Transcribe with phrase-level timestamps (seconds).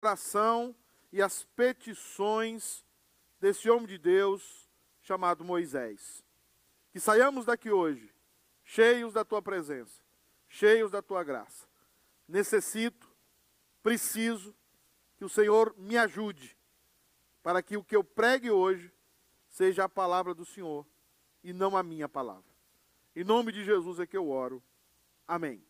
[0.00, 0.74] oração
[1.12, 2.84] e as petições
[3.38, 4.68] desse homem de Deus
[5.02, 6.24] chamado Moisés.
[6.90, 8.12] Que saiamos daqui hoje
[8.64, 10.02] cheios da tua presença,
[10.48, 11.68] cheios da tua graça.
[12.26, 13.08] Necessito,
[13.82, 14.54] preciso
[15.16, 16.56] que o Senhor me ajude
[17.42, 18.92] para que o que eu pregue hoje
[19.48, 20.86] seja a palavra do Senhor
[21.42, 22.50] e não a minha palavra.
[23.14, 24.62] Em nome de Jesus é que eu oro.
[25.26, 25.64] Amém.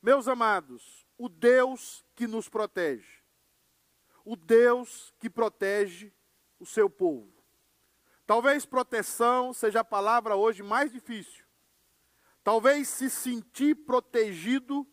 [0.00, 3.22] Meus amados, o Deus que nos protege,
[4.24, 6.12] o Deus que protege
[6.58, 7.32] o seu povo.
[8.26, 11.44] Talvez proteção seja a palavra hoje mais difícil.
[12.42, 14.84] Talvez se sentir protegido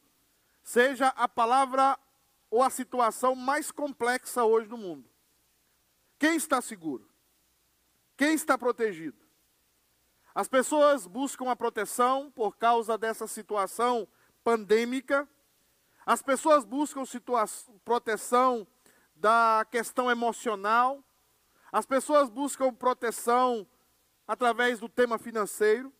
[0.61, 1.97] seja a palavra
[2.51, 5.09] ou a situação mais complexa hoje no mundo.
[6.19, 7.09] Quem está seguro?
[8.15, 9.17] Quem está protegido?
[10.35, 14.07] As pessoas buscam a proteção por causa dessa situação
[14.43, 15.27] pandêmica.
[16.09, 17.03] As pessoas buscam
[17.85, 18.65] proteção
[19.15, 21.03] da questão emocional.
[21.71, 23.67] As pessoas buscam proteção
[24.27, 25.93] através do tema financeiro.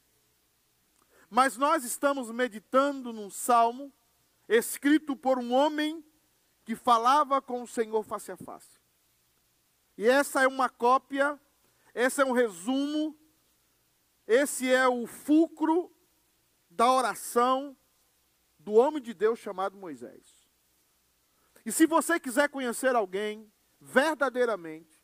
[1.30, 3.94] Mas nós estamos meditando num salmo
[4.48, 6.04] escrito por um homem
[6.66, 8.80] que falava com o Senhor face a face.
[9.96, 11.40] E essa é uma cópia,
[11.94, 13.16] esse é um resumo,
[14.26, 15.96] esse é o fulcro
[16.68, 17.78] da oração
[18.70, 20.48] do homem de Deus chamado Moisés.
[21.66, 25.04] E se você quiser conhecer alguém verdadeiramente,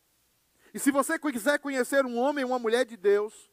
[0.71, 3.49] e se você quiser conhecer um homem ou uma mulher de Deus,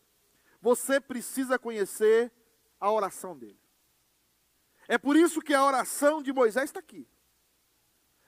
[0.61, 2.31] você precisa conhecer
[2.79, 3.59] a oração dele.
[4.87, 7.09] É por isso que a oração de Moisés está aqui.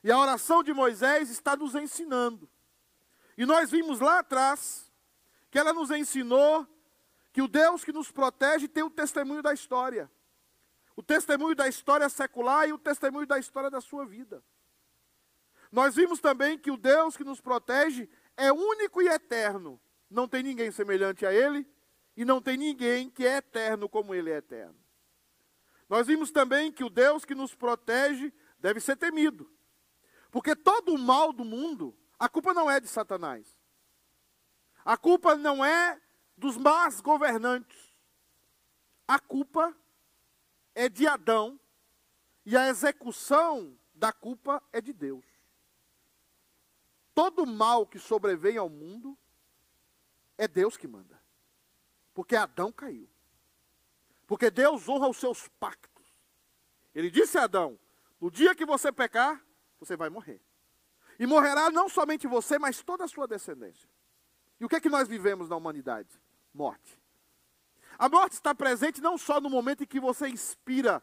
[0.02, 2.48] E a oração de Moisés está nos ensinando.
[3.36, 4.90] E nós vimos lá atrás
[5.50, 6.66] que ela nos ensinou
[7.30, 10.10] que o Deus que nos protege tem o testemunho da história.
[10.96, 14.42] O testemunho da história secular e o testemunho da história da sua vida.
[15.70, 19.80] Nós vimos também que o Deus que nos protege é único e eterno.
[20.08, 21.66] Não tem ninguém semelhante a Ele
[22.16, 24.78] e não tem ninguém que é eterno como Ele é eterno.
[25.88, 29.50] Nós vimos também que o Deus que nos protege deve ser temido.
[30.30, 33.46] Porque todo o mal do mundo, a culpa não é de Satanás.
[34.84, 36.00] A culpa não é
[36.36, 37.96] dos más governantes.
[39.06, 39.76] A culpa
[40.74, 41.58] é de Adão
[42.44, 45.24] e a execução da culpa é de Deus.
[47.14, 49.16] Todo mal que sobrevém ao mundo
[50.36, 51.20] é Deus que manda.
[52.12, 53.08] Porque Adão caiu.
[54.26, 56.06] Porque Deus honra os seus pactos.
[56.94, 57.78] Ele disse a Adão:
[58.20, 59.44] no dia que você pecar,
[59.78, 60.40] você vai morrer.
[61.18, 63.88] E morrerá não somente você, mas toda a sua descendência.
[64.58, 66.20] E o que é que nós vivemos na humanidade?
[66.52, 66.98] Morte.
[67.98, 71.02] A morte está presente não só no momento em que você inspira,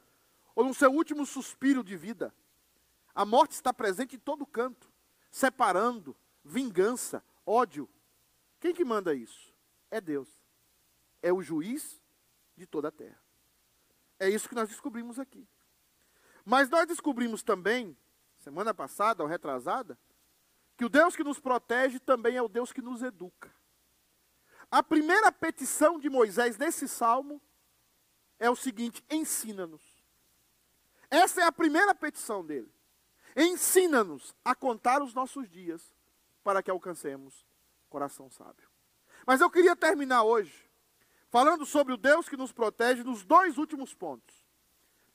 [0.54, 2.34] ou no seu último suspiro de vida.
[3.16, 4.92] A morte está presente em todo canto
[5.32, 7.90] separando, vingança, ódio.
[8.60, 9.54] Quem que manda isso?
[9.90, 10.30] É Deus.
[11.22, 12.02] É o juiz
[12.58, 13.20] de toda a terra.
[14.20, 15.48] É isso que nós descobrimos aqui.
[16.44, 17.98] Mas nós descobrimos também,
[18.38, 19.98] semana passada ou retrasada,
[20.76, 23.52] que o Deus que nos protege também é o Deus que nos educa.
[24.72, 27.42] A primeira petição de Moisés nesse salmo
[28.40, 29.82] é o seguinte: ensina-nos.
[31.10, 32.74] Essa é a primeira petição dele.
[33.36, 35.94] Ensina-nos a contar os nossos dias
[36.42, 37.46] para que alcancemos
[37.90, 38.70] coração sábio.
[39.28, 40.70] Mas eu queria terminar hoje
[41.30, 44.36] falando sobre o Deus que nos protege nos dois últimos pontos.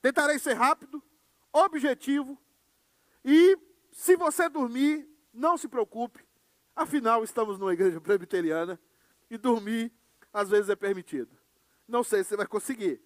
[0.03, 1.03] Tentarei ser rápido,
[1.53, 2.39] objetivo
[3.25, 3.59] e
[3.91, 6.25] se você dormir, não se preocupe,
[6.75, 8.78] afinal estamos numa igreja presbiteriana
[9.31, 9.92] e dormir
[10.32, 11.37] às vezes é permitido.
[11.87, 13.00] Não sei se você vai conseguir,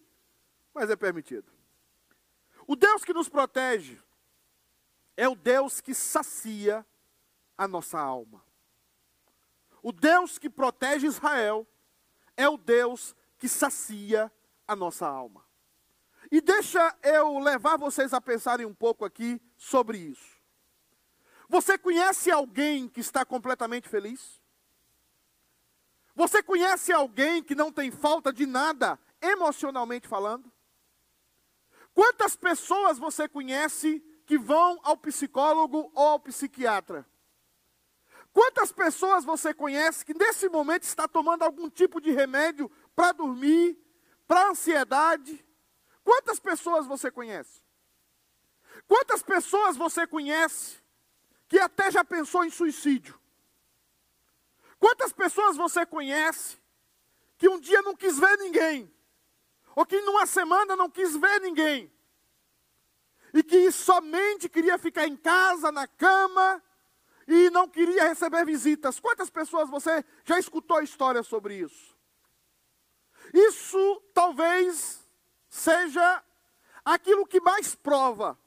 [0.74, 1.50] mas é permitido.
[2.66, 3.98] O Deus que nos protege
[5.16, 6.86] é o Deus que sacia
[7.56, 8.42] a nossa alma.
[9.82, 11.66] O Deus que protege Israel
[12.36, 14.30] é o Deus que sacia
[14.66, 15.44] a nossa alma.
[16.30, 20.38] E deixa eu levar vocês a pensarem um pouco aqui sobre isso.
[21.48, 24.39] Você conhece alguém que está completamente feliz?
[26.20, 30.52] Você conhece alguém que não tem falta de nada, emocionalmente falando?
[31.94, 37.04] Quantas pessoas você conhece que vão ao psicólogo ou ao psiquiatra.
[38.32, 43.76] Quantas pessoas você conhece que nesse momento está tomando algum tipo de remédio para dormir,
[44.28, 45.44] para ansiedade?
[46.04, 47.60] Quantas pessoas você conhece?
[48.86, 50.76] Quantas pessoas você conhece
[51.48, 53.19] que até já pensou em suicídio?
[54.80, 56.58] Quantas pessoas você conhece
[57.38, 58.92] que um dia não quis ver ninguém?
[59.76, 61.92] Ou que numa semana não quis ver ninguém?
[63.32, 66.62] e que somente queria ficar em casa, na cama,
[67.26, 68.98] e não queria receber visitas.
[68.98, 71.96] Quantas pessoas você já escutou histórias sobre isso?
[73.32, 75.06] Isso talvez
[75.48, 76.24] seja
[76.84, 78.38] aquilo que mais prova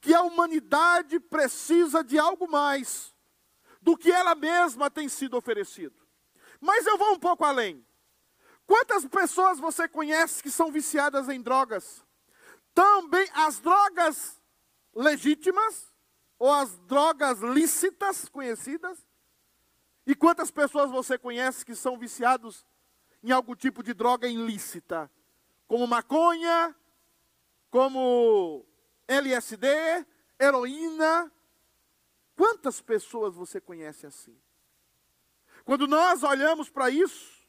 [0.00, 3.11] que a humanidade precisa de algo mais
[3.82, 5.94] do que ela mesma tem sido oferecido.
[6.60, 7.84] Mas eu vou um pouco além.
[8.64, 12.04] Quantas pessoas você conhece que são viciadas em drogas?
[12.72, 14.40] Também as drogas
[14.94, 15.92] legítimas
[16.38, 19.04] ou as drogas lícitas conhecidas?
[20.06, 22.64] E quantas pessoas você conhece que são viciados
[23.22, 25.10] em algum tipo de droga ilícita,
[25.68, 26.74] como maconha,
[27.70, 28.66] como
[29.06, 29.66] LSD,
[30.40, 31.32] heroína?
[32.36, 34.36] Quantas pessoas você conhece assim?
[35.64, 37.46] Quando nós olhamos para isso,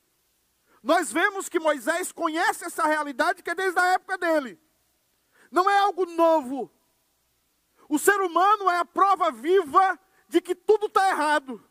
[0.81, 4.59] nós vemos que Moisés conhece essa realidade que é desde a época dele.
[5.49, 6.71] Não é algo novo.
[7.87, 11.63] O ser humano é a prova viva de que tudo está errado.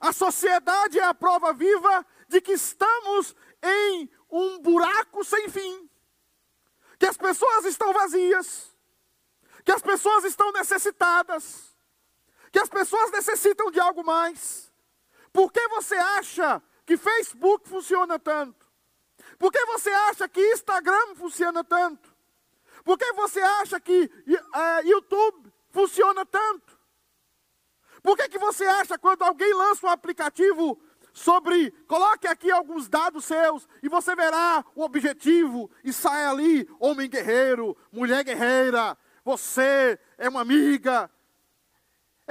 [0.00, 5.88] A sociedade é a prova viva de que estamos em um buraco sem fim.
[6.98, 8.76] Que as pessoas estão vazias.
[9.64, 11.71] Que as pessoas estão necessitadas.
[12.52, 14.70] Que as pessoas necessitam de algo mais.
[15.32, 18.66] Por que você acha que Facebook funciona tanto?
[19.38, 22.14] Por que você acha que Instagram funciona tanto?
[22.84, 26.78] Por que você acha que uh, YouTube funciona tanto?
[28.02, 30.78] Por que, que você acha quando alguém lança um aplicativo
[31.12, 37.08] sobre, coloque aqui alguns dados seus e você verá o objetivo e sai ali, homem
[37.08, 41.10] guerreiro, mulher guerreira, você é uma amiga.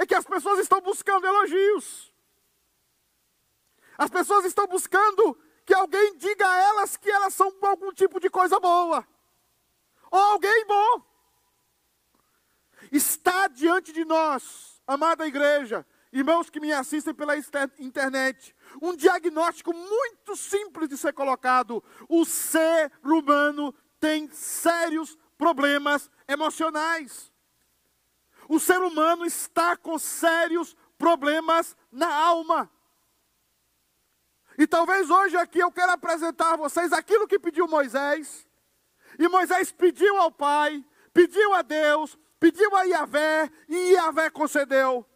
[0.02, 2.12] É que as pessoas estão buscando elogios.
[3.96, 8.28] As pessoas estão buscando que alguém diga a elas que elas são algum tipo de
[8.28, 9.06] coisa boa.
[10.10, 11.02] Ou alguém bom.
[12.90, 17.36] Está diante de nós, amada igreja, irmãos que me assistem pela
[17.78, 21.80] internet, um diagnóstico muito simples de ser colocado.
[22.08, 27.31] O ser humano tem sérios problemas emocionais.
[28.52, 32.70] O ser humano está com sérios problemas na alma.
[34.58, 38.46] E talvez hoje aqui eu quero apresentar a vocês aquilo que pediu Moisés.
[39.18, 40.84] E Moisés pediu ao Pai,
[41.14, 45.06] pediu a Deus, pediu a Yahvé, e Yahvé concedeu.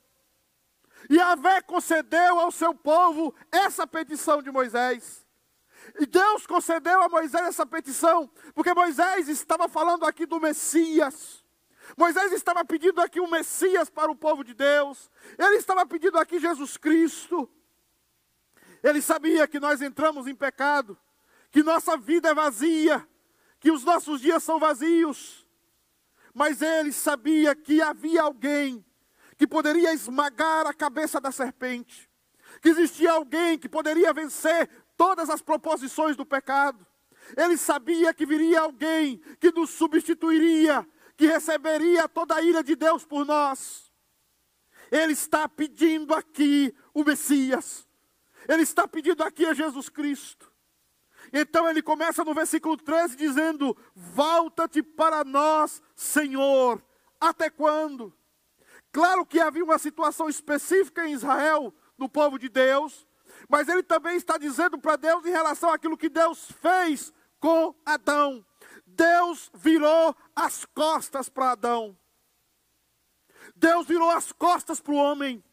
[1.11, 5.27] Yahvé concedeu ao seu povo essa petição de Moisés.
[6.01, 11.45] E Deus concedeu a Moisés essa petição, porque Moisés estava falando aqui do Messias.
[11.97, 15.11] Moisés estava pedindo aqui um Messias para o povo de Deus.
[15.39, 17.49] Ele estava pedindo aqui Jesus Cristo.
[18.83, 20.99] Ele sabia que nós entramos em pecado,
[21.51, 23.07] que nossa vida é vazia,
[23.61, 25.47] que os nossos dias são vazios.
[26.35, 28.85] Mas ele sabia que havia alguém
[29.37, 32.09] que poderia esmagar a cabeça da serpente,
[32.61, 36.87] que existia alguém que poderia vencer todas as proposições do pecado.
[37.37, 40.87] Ele sabia que viria alguém que nos substituiria,
[41.17, 43.93] que receberia toda a ira de Deus por nós.
[44.91, 47.87] Ele está pedindo aqui o Messias.
[48.49, 50.53] Ele está pedindo aqui a Jesus Cristo.
[51.33, 56.83] Então ele começa no versículo 13 dizendo: Volta-te para nós, Senhor.
[57.21, 58.17] Até quando?
[58.93, 63.07] Claro que havia uma situação específica em Israel, no povo de Deus,
[63.49, 68.46] mas ele também está dizendo para Deus em relação àquilo que Deus fez com Adão.
[68.97, 71.97] Deus virou as costas para Adão.
[73.55, 75.45] Deus virou as costas para o homem.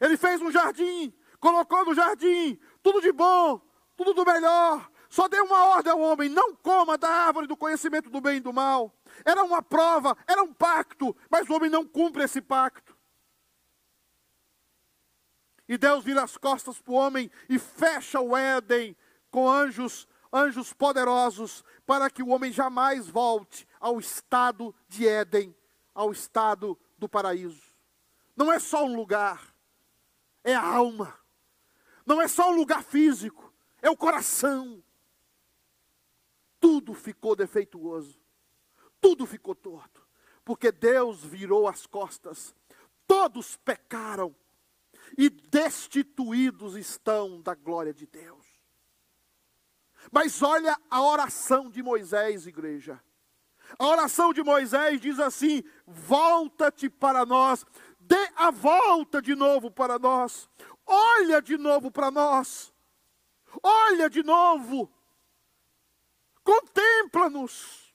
[0.00, 3.60] Ele fez um jardim, colocou no jardim tudo de bom,
[3.96, 4.90] tudo do melhor.
[5.08, 8.40] Só deu uma ordem ao homem: não coma da árvore do conhecimento do bem e
[8.40, 8.92] do mal.
[9.24, 12.96] Era uma prova, era um pacto, mas o homem não cumpre esse pacto.
[15.68, 18.96] E Deus vira as costas para o homem e fecha o Éden
[19.30, 25.54] com anjos, anjos poderosos, para que o homem jamais volte ao estado de Éden,
[25.94, 27.62] ao estado do paraíso.
[28.36, 29.54] Não é só um lugar,
[30.44, 31.18] é a alma.
[32.06, 34.82] Não é só um lugar físico, é o coração.
[36.60, 38.20] Tudo ficou defeituoso
[39.00, 40.06] tudo ficou torto,
[40.44, 42.54] porque Deus virou as costas,
[43.06, 44.34] todos pecaram
[45.16, 48.39] e destituídos estão da glória de Deus.
[50.10, 53.00] Mas olha a oração de Moisés, igreja.
[53.78, 57.64] A oração de Moisés diz assim: volta-te para nós,
[57.98, 60.48] dê a volta de novo para nós,
[60.86, 62.72] olha de novo para nós,
[63.62, 64.92] olha de novo,
[66.42, 67.90] contempla-nos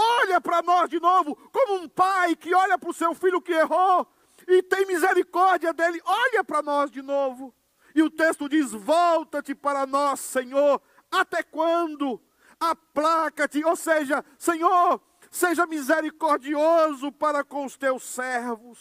[0.00, 3.52] olha para nós de novo, como um pai que olha para o seu filho que
[3.52, 4.06] errou
[4.48, 7.54] e tem misericórdia dele, olha para nós de novo.
[7.94, 12.20] E o texto diz: Volta-te para nós, Senhor, até quando?
[12.58, 15.00] Aplaca-te, ou seja, Senhor,
[15.30, 18.78] seja misericordioso para com os teus servos.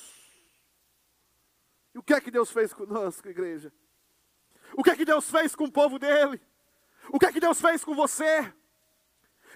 [1.94, 3.72] E o que é que Deus fez conosco, igreja?
[4.74, 6.42] O que é que Deus fez com o povo dele?
[7.12, 8.54] O que é que Deus fez com você?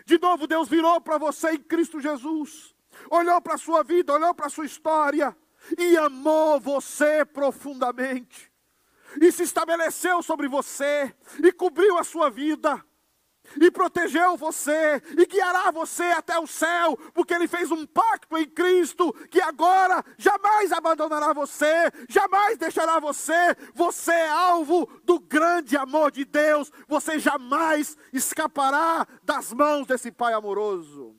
[0.05, 2.75] De novo, Deus virou para você em Cristo Jesus,
[3.09, 5.35] olhou para a sua vida, olhou para a sua história
[5.77, 8.51] e amou você profundamente,
[9.21, 12.83] e se estabeleceu sobre você, e cobriu a sua vida
[13.59, 18.47] e protegeu você, e guiará você até o céu, porque Ele fez um pacto em
[18.47, 23.55] Cristo, que agora jamais abandonará você, jamais deixará você.
[23.73, 30.33] Você é alvo do grande amor de Deus, você jamais escapará das mãos desse Pai
[30.33, 31.15] amoroso.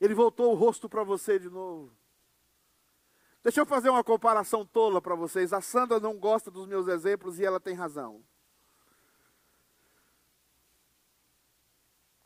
[0.00, 2.03] Ele voltou o rosto para você de novo.
[3.44, 5.52] Deixa eu fazer uma comparação tola para vocês.
[5.52, 8.24] A Sandra não gosta dos meus exemplos e ela tem razão.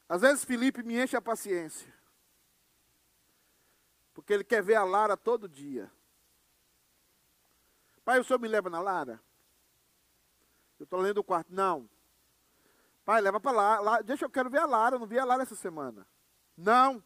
[0.08, 1.92] Às vezes Felipe me enche a paciência.
[4.14, 5.90] Porque ele quer ver a Lara todo dia.
[8.04, 9.20] Pai, o senhor me leva na Lara?
[10.78, 11.52] Eu estou lendo o quarto.
[11.52, 11.90] Não.
[13.04, 14.00] Pai, leva para lá, lá.
[14.02, 14.94] Deixa, eu quero ver a Lara.
[14.94, 16.06] Eu não vi a Lara essa semana.
[16.56, 17.02] Não.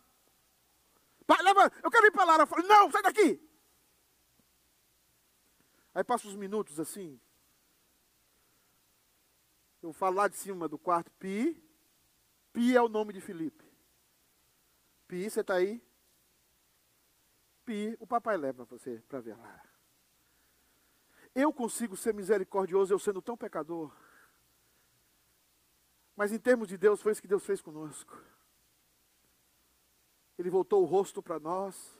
[1.27, 1.73] Pai, leva.
[1.83, 2.43] Eu quero ir para a Lara.
[2.43, 3.52] Eu falo, não, sai daqui.
[5.95, 7.21] Aí passa uns minutos assim.
[9.83, 11.63] Eu falo lá de cima do quarto, Pi.
[12.53, 13.65] Pi é o nome de Felipe.
[15.09, 15.83] Pi, você está aí?
[17.65, 19.63] Pi, o papai leva você para ver lá.
[21.35, 23.95] Eu consigo ser misericordioso eu sendo tão pecador.
[26.15, 28.17] Mas em termos de Deus, foi isso que Deus fez conosco.
[30.39, 31.99] Ele voltou o rosto para nós.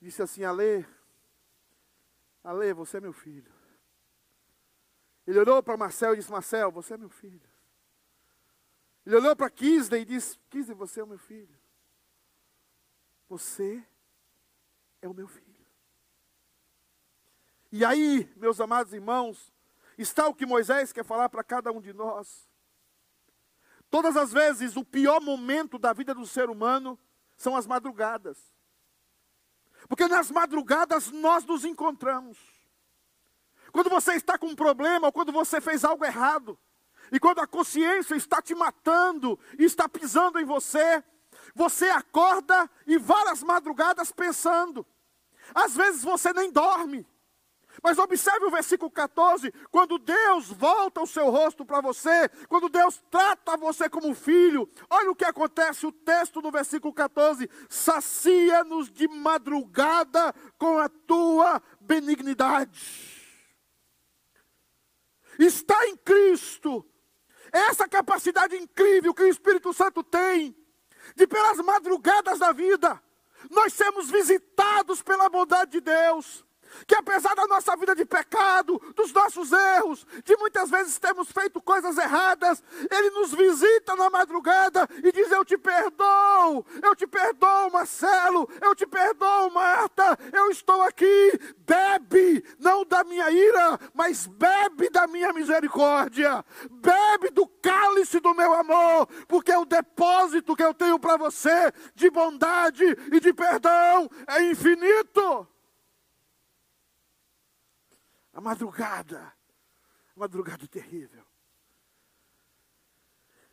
[0.00, 0.86] Disse assim, Ale,
[2.42, 3.52] Ale, você é meu filho.
[5.26, 7.48] Ele olhou para Marcel e disse: Marcel, você é meu filho.
[9.06, 11.56] Ele olhou para Kisley e disse: Kisley, você é o meu filho.
[13.28, 13.84] Você
[15.00, 15.52] é o meu filho.
[17.70, 19.52] E aí, meus amados irmãos,
[19.96, 22.46] está o que Moisés quer falar para cada um de nós.
[23.88, 26.98] Todas as vezes, o pior momento da vida do ser humano
[27.36, 28.51] são as madrugadas.
[29.92, 32.38] Porque nas madrugadas nós nos encontramos.
[33.70, 36.58] Quando você está com um problema, ou quando você fez algo errado,
[37.12, 41.04] e quando a consciência está te matando e está pisando em você,
[41.54, 44.86] você acorda e várias madrugadas pensando.
[45.54, 47.06] Às vezes você nem dorme.
[47.80, 53.00] Mas observe o versículo 14: quando Deus volta o seu rosto para você, quando Deus
[53.10, 59.06] trata você como filho, olha o que acontece, o texto no versículo 14: sacia-nos de
[59.08, 63.22] madrugada com a tua benignidade.
[65.38, 66.84] Está em Cristo,
[67.50, 70.54] essa capacidade incrível que o Espírito Santo tem,
[71.16, 73.02] de pelas madrugadas da vida,
[73.50, 76.44] nós sermos visitados pela bondade de Deus
[76.86, 81.60] que apesar da nossa vida de pecado, dos nossos erros, de muitas vezes termos feito
[81.60, 87.70] coisas erradas, Ele nos visita na madrugada e diz: Eu te perdoo, eu te perdoo,
[87.70, 91.38] Marcelo, eu te perdoo, Marta, eu estou aqui.
[91.66, 98.52] Bebe, não da minha ira, mas bebe da minha misericórdia, bebe do cálice do meu
[98.52, 104.42] amor, porque o depósito que eu tenho para você de bondade e de perdão é
[104.42, 105.51] infinito.
[108.32, 109.20] A madrugada,
[110.16, 111.24] a madrugada terrível.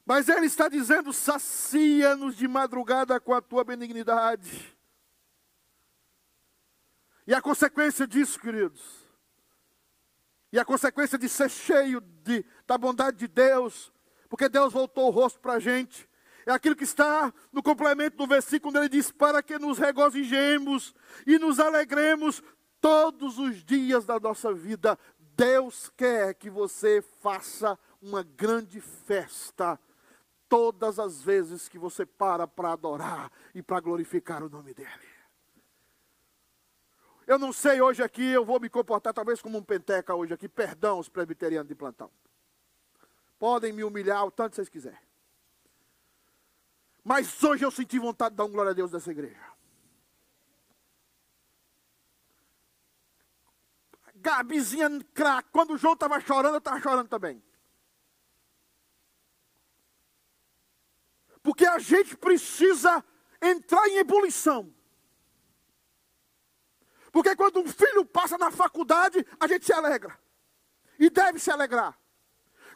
[0.05, 4.75] Mas ele está dizendo: sacia-nos de madrugada com a tua benignidade.
[7.27, 8.81] E a consequência disso, queridos,
[10.51, 13.93] e a consequência de ser cheio de, da bondade de Deus,
[14.27, 16.09] porque Deus voltou o rosto para a gente,
[16.43, 20.95] é aquilo que está no complemento do versículo, onde ele diz: Para que nos regozijemos
[21.27, 22.41] e nos alegremos
[22.81, 24.97] Todos os dias da nossa vida,
[25.35, 29.79] Deus quer que você faça uma grande festa.
[30.47, 35.19] Todas as vezes que você para para adorar e para glorificar o nome dEle.
[37.27, 40.49] Eu não sei hoje aqui, eu vou me comportar talvez como um penteca hoje aqui.
[40.49, 42.09] Perdão, os presbiterianos de plantão.
[43.37, 44.99] Podem me humilhar o tanto vocês quiserem.
[47.03, 49.58] Mas hoje eu senti vontade de dar um glória a Deus dessa igreja.
[54.21, 55.49] Gabizinha craque.
[55.51, 57.43] Quando o João estava chorando, eu estava chorando também.
[61.41, 63.03] Porque a gente precisa
[63.41, 64.73] entrar em ebulição.
[67.11, 70.17] Porque quando um filho passa na faculdade, a gente se alegra.
[70.99, 71.97] E deve se alegrar.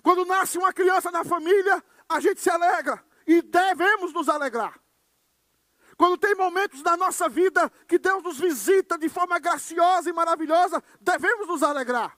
[0.02, 3.04] Quando nasce uma criança na família, a gente se alegra.
[3.28, 4.83] E devemos nos alegrar.
[5.98, 10.84] Quando tem momentos da nossa vida que Deus nos visita de forma graciosa e maravilhosa,
[11.02, 12.18] devemos nos alegrar.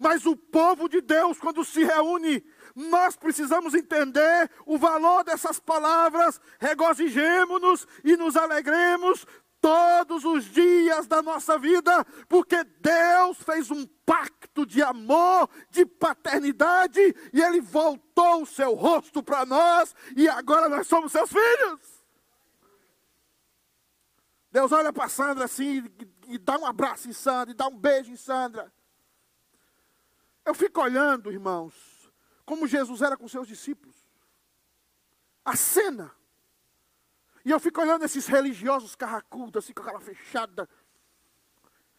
[0.00, 6.40] Mas o povo de Deus, quando se reúne, nós precisamos entender o valor dessas palavras,
[6.58, 9.26] regozijemos-nos e nos alegremos
[9.60, 17.00] todos os dias da nossa vida, porque Deus fez um pacto de amor, de paternidade,
[17.32, 21.91] e Ele voltou o seu rosto para nós, e agora nós somos seus filhos.
[24.52, 25.82] Deus olha para Sandra assim
[26.28, 28.70] e, dá um abraço em Sandra, e dá um beijo em Sandra.
[30.44, 32.12] Eu fico olhando, irmãos,
[32.44, 33.96] como Jesus era com seus discípulos.
[35.42, 36.14] A cena.
[37.44, 40.68] E eu fico olhando esses religiosos carracudos, assim, com a cara fechada.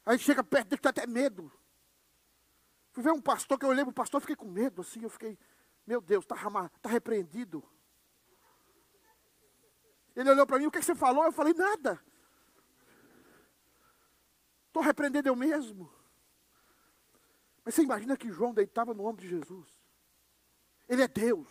[0.06, 1.52] Aí chega perto dele, tem até medo.
[2.92, 5.10] Fui ver um pastor, que eu olhei para o pastor, fiquei com medo, assim, eu
[5.10, 5.38] fiquei,
[5.88, 7.64] meu Deus, está tá repreendido.
[10.16, 11.24] Ele olhou para mim, o que, que você falou?
[11.24, 12.00] Eu falei, nada.
[14.74, 15.88] Estou repreendendo eu mesmo.
[17.64, 19.70] Mas você imagina que João deitava no ombro de Jesus.
[20.90, 21.48] Ele é Deus.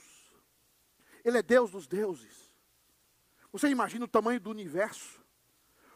[1.25, 2.51] Ele é Deus dos deuses.
[3.53, 5.25] Você imagina o tamanho do universo.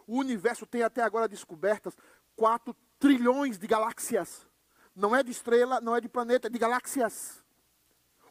[0.07, 1.97] O universo tem até agora descobertas
[2.37, 4.47] 4 trilhões de galáxias.
[4.95, 7.45] Não é de estrela, não é de planeta, é de galáxias.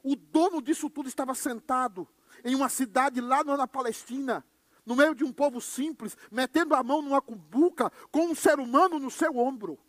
[0.01, 2.07] O dono disso tudo estava sentado
[2.45, 4.41] em uma cidade lá na Palestina
[4.85, 8.99] no meio de um povo simples, metendo a mão numa cumbuca, com um ser humano
[8.99, 9.79] no seu ombro.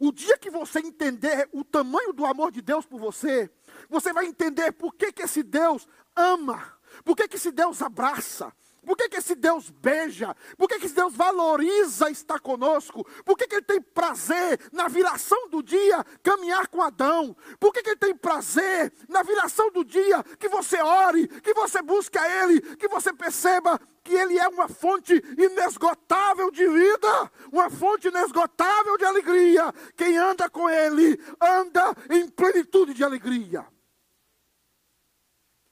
[0.00, 3.50] O dia que você entender o tamanho do amor de Deus por você,
[3.88, 8.52] você vai entender por que, que esse Deus ama, por que, que esse Deus abraça,
[8.84, 10.36] por que, que esse Deus beija?
[10.58, 13.04] Por que, que esse Deus valoriza estar conosco?
[13.24, 17.36] Por que, que Ele tem prazer na viração do dia caminhar com Adão?
[17.60, 21.80] Por que, que Ele tem prazer na viração do dia que você ore, que você
[21.80, 27.70] busque a Ele, que você perceba que Ele é uma fonte inesgotável de vida, uma
[27.70, 29.72] fonte inesgotável de alegria.
[29.96, 33.64] Quem anda com Ele anda em plenitude de alegria.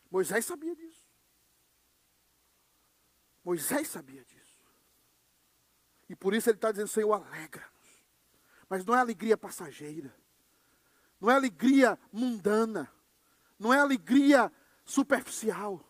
[0.08, 0.89] Moisés sabia disso.
[3.44, 4.60] Moisés sabia disso.
[6.08, 7.70] E por isso ele está dizendo, Senhor, alegra-nos.
[8.68, 10.14] Mas não é alegria passageira.
[11.20, 12.92] Não é alegria mundana.
[13.58, 14.52] Não é alegria
[14.84, 15.84] superficial.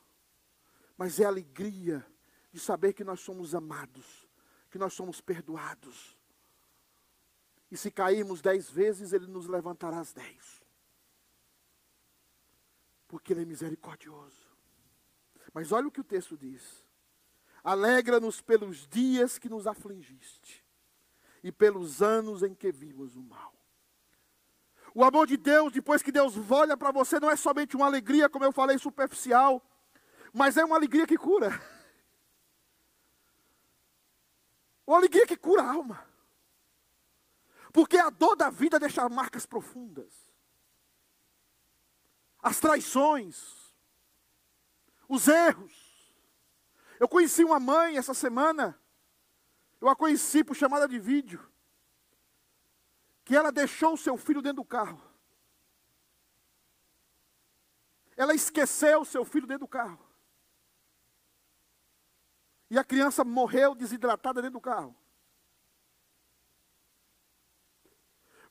[0.97, 2.07] Mas é alegria
[2.53, 4.29] de saber que nós somos amados.
[4.71, 6.17] Que nós somos perdoados.
[7.71, 10.63] E se cairmos dez vezes, Ele nos levantará às dez.
[13.07, 14.51] Porque Ele é misericordioso.
[15.55, 16.85] Mas olha o que o texto diz.
[17.62, 20.64] Alegra-nos pelos dias que nos afligiste
[21.42, 23.55] e pelos anos em que vimos o mal.
[24.94, 28.29] O amor de Deus, depois que Deus olha para você, não é somente uma alegria,
[28.29, 29.62] como eu falei, superficial,
[30.33, 31.51] mas é uma alegria que cura.
[34.87, 36.05] Uma alegria que cura a alma.
[37.73, 40.12] Porque a dor da vida deixa marcas profundas.
[42.42, 43.73] As traições,
[45.09, 45.80] os erros,
[47.01, 48.79] eu conheci uma mãe essa semana,
[49.81, 51.51] eu a conheci por chamada de vídeo,
[53.25, 55.01] que ela deixou o seu filho dentro do carro.
[58.19, 59.99] Ela esqueceu o seu filho dentro do carro.
[62.69, 64.95] E a criança morreu desidratada dentro do carro.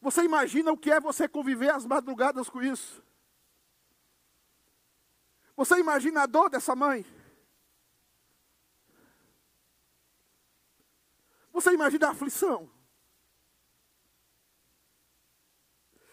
[0.01, 3.03] Você imagina o que é você conviver as madrugadas com isso?
[5.55, 7.05] Você imagina a dor dessa mãe?
[11.59, 12.71] Você imagina a aflição?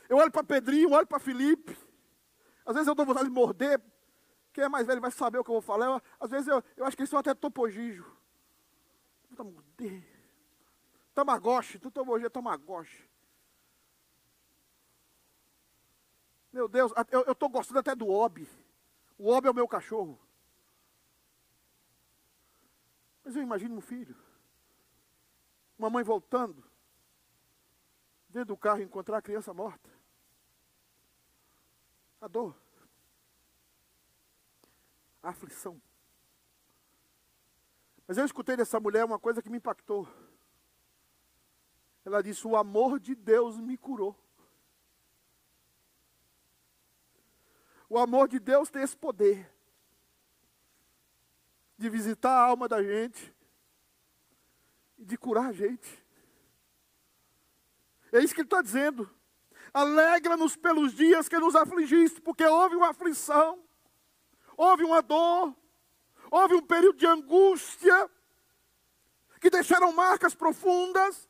[0.09, 1.79] Eu olho para Pedrinho, olho para Felipe.
[2.65, 3.81] Às vezes eu dou vontade de morder.
[4.53, 5.87] Quem é mais velho vai saber o que eu vou falar.
[5.87, 8.05] Eu, às vezes eu, eu acho que eles são até topogijo.
[11.15, 13.09] Tamagoche, tu topogijo é tamagoche.
[16.53, 18.49] Meu Deus, eu estou gostando até do Obi.
[19.17, 20.19] O Obi é o meu cachorro.
[23.25, 24.26] Mas eu imagino um filho.
[25.79, 26.65] Uma mãe voltando,
[28.29, 29.91] dentro do carro, encontrar a criança morta.
[32.21, 32.57] A dor.
[35.23, 35.81] A aflição.
[38.07, 40.09] Mas eu escutei dessa mulher uma coisa que me impactou.
[42.05, 44.17] Ela disse: O amor de Deus me curou.
[47.89, 49.53] O amor de Deus tem esse poder
[51.77, 53.36] de visitar a alma da gente
[54.99, 56.05] e de curar a gente.
[58.13, 59.11] É isso que ele está dizendo.
[59.73, 63.63] Alegra-nos pelos dias que nos afligiste, porque houve uma aflição,
[64.57, 65.55] houve uma dor,
[66.31, 68.11] houve um período de angústia,
[69.41, 71.29] que deixaram marcas profundas,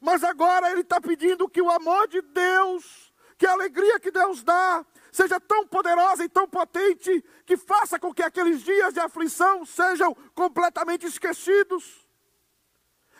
[0.00, 4.44] mas agora ele está pedindo que o amor de Deus, que a alegria que Deus
[4.44, 9.64] dá, seja tão poderosa e tão potente, que faça com que aqueles dias de aflição
[9.64, 12.05] sejam completamente esquecidos.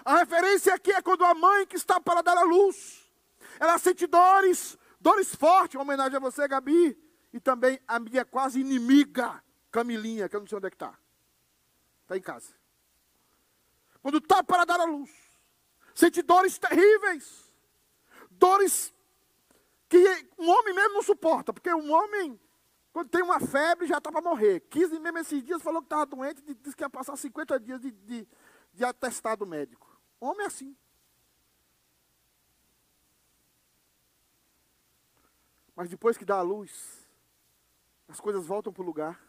[0.07, 3.11] A referência aqui é quando a mãe que está para dar a luz,
[3.59, 6.97] ela sente dores, dores fortes, uma homenagem a você, Gabi,
[7.33, 10.97] e também a minha quase inimiga, Camilinha, que eu não sei onde é que está.
[12.03, 12.55] Está em casa.
[14.01, 15.11] Quando está para dar a luz,
[15.93, 17.53] sente dores terríveis,
[18.31, 18.95] dores
[19.89, 22.41] que um homem mesmo não suporta, porque um homem,
[22.93, 24.61] quando tem uma febre, já está para morrer.
[24.71, 27.91] 15 mesmo esses dias falou que estava doente, disse que ia passar 50 dias de,
[27.91, 28.29] de,
[28.73, 29.86] de atestado médico.
[30.21, 30.77] Homem é assim.
[35.75, 37.07] Mas depois que dá a luz,
[38.09, 39.21] as coisas voltam para o lugar.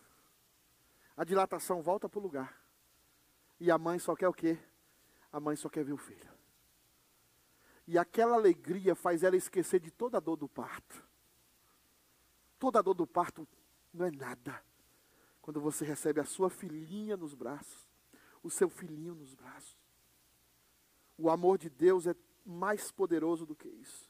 [1.15, 2.61] A dilatação volta para o lugar.
[3.59, 4.57] E a mãe só quer o quê?
[5.31, 6.29] A mãe só quer ver o filho.
[7.85, 11.03] E aquela alegria faz ela esquecer de toda a dor do parto.
[12.59, 13.47] Toda a dor do parto
[13.93, 14.63] não é nada.
[15.41, 17.87] Quando você recebe a sua filhinha nos braços,
[18.43, 19.76] o seu filhinho nos braços.
[21.17, 24.09] O amor de Deus é mais poderoso do que isso.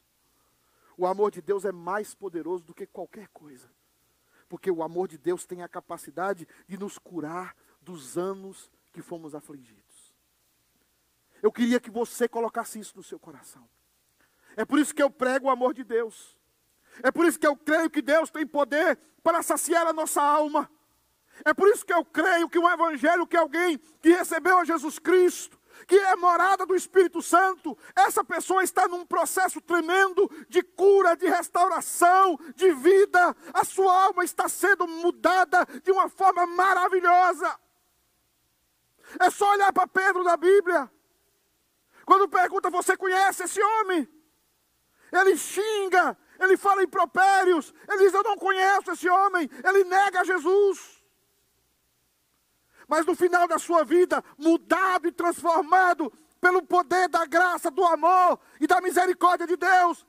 [0.98, 3.70] O amor de Deus é mais poderoso do que qualquer coisa.
[4.50, 9.36] Porque o amor de Deus tem a capacidade de nos curar dos anos que fomos
[9.36, 10.14] afligidos.
[11.42, 13.68] Eu queria que você colocasse isso no seu coração.
[14.56, 16.36] É por isso que eu prego o amor de Deus.
[17.04, 20.70] É por isso que eu creio que Deus tem poder para saciar a nossa alma.
[21.46, 24.98] É por isso que eu creio que um evangelho que alguém que recebeu a Jesus
[24.98, 31.16] Cristo, que é morada do Espírito Santo, essa pessoa está num processo tremendo de cura,
[31.16, 33.36] de restauração, de vida.
[33.54, 37.60] A sua alma está sendo mudada de uma forma maravilhosa.
[39.20, 40.92] É só olhar para Pedro da Bíblia.
[42.06, 44.08] Quando pergunta, você conhece esse homem?
[45.12, 50.97] Ele xinga, ele fala impropérios, ele diz, eu não conheço esse homem, ele nega Jesus
[52.88, 58.40] mas no final da sua vida, mudado e transformado pelo poder da graça, do amor
[58.60, 60.06] e da misericórdia de Deus.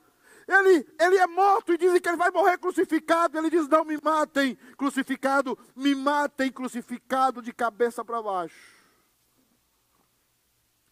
[0.47, 3.37] Ele, ele é morto e dizem que ele vai morrer crucificado.
[3.37, 8.79] Ele diz: Não me matem crucificado, me matem crucificado de cabeça para baixo.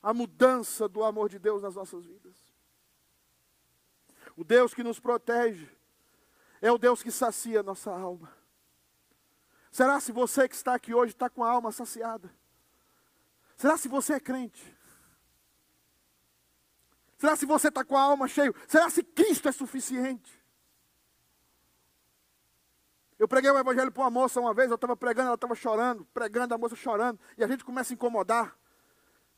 [0.03, 2.37] A mudança do amor de Deus nas nossas vidas.
[4.37, 5.69] O Deus que nos protege
[6.61, 8.31] é o Deus que sacia a nossa alma.
[9.77, 12.31] Será se você que está aqui hoje está com a alma saciada?
[13.59, 14.75] Será se você é crente?
[17.19, 18.55] Será se você está com a alma cheia?
[18.67, 20.43] Será se Cristo é suficiente?
[23.19, 26.07] Eu preguei o evangelho para uma moça uma vez, eu estava pregando, ela estava chorando,
[26.07, 28.57] pregando, a moça chorando, e a gente começa a incomodar.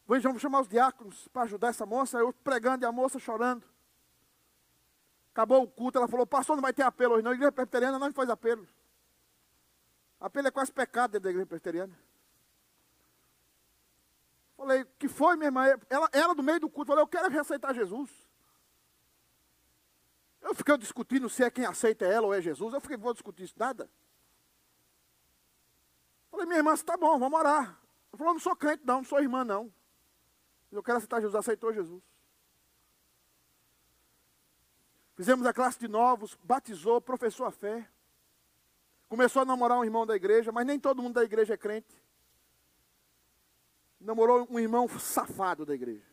[0.07, 3.65] Vamos chamar os diáconos para ajudar essa moça, eu pregando e a moça chorando.
[5.33, 7.99] Acabou o culto, ela falou, pastor, não vai ter apelo hoje não, a igreja presbiteriana
[7.99, 8.69] não faz apelo.
[10.21, 11.97] Apelo é quase pecado dentro da igreja presbiteriana.
[14.57, 15.67] Falei, que foi, minha irmã?
[15.89, 18.11] Ela, ela do meio do culto, falou, eu quero reaceitar Jesus.
[20.41, 22.75] Eu fiquei discutindo se é quem aceita ela ou é Jesus.
[22.75, 23.89] Eu fiquei, vou discutir isso, nada.
[26.31, 27.81] Falei, minha irmã, está bom, vamos orar.
[28.11, 29.73] Ela falou, não sou crente não, não sou irmã não.
[30.73, 32.03] Eu quero aceitar Jesus, aceitou Jesus.
[35.15, 37.89] Fizemos a classe de novos, batizou, professou a fé.
[39.09, 41.97] Começou a namorar um irmão da igreja, mas nem todo mundo da igreja é crente.
[43.99, 46.07] Namorou um irmão safado da igreja.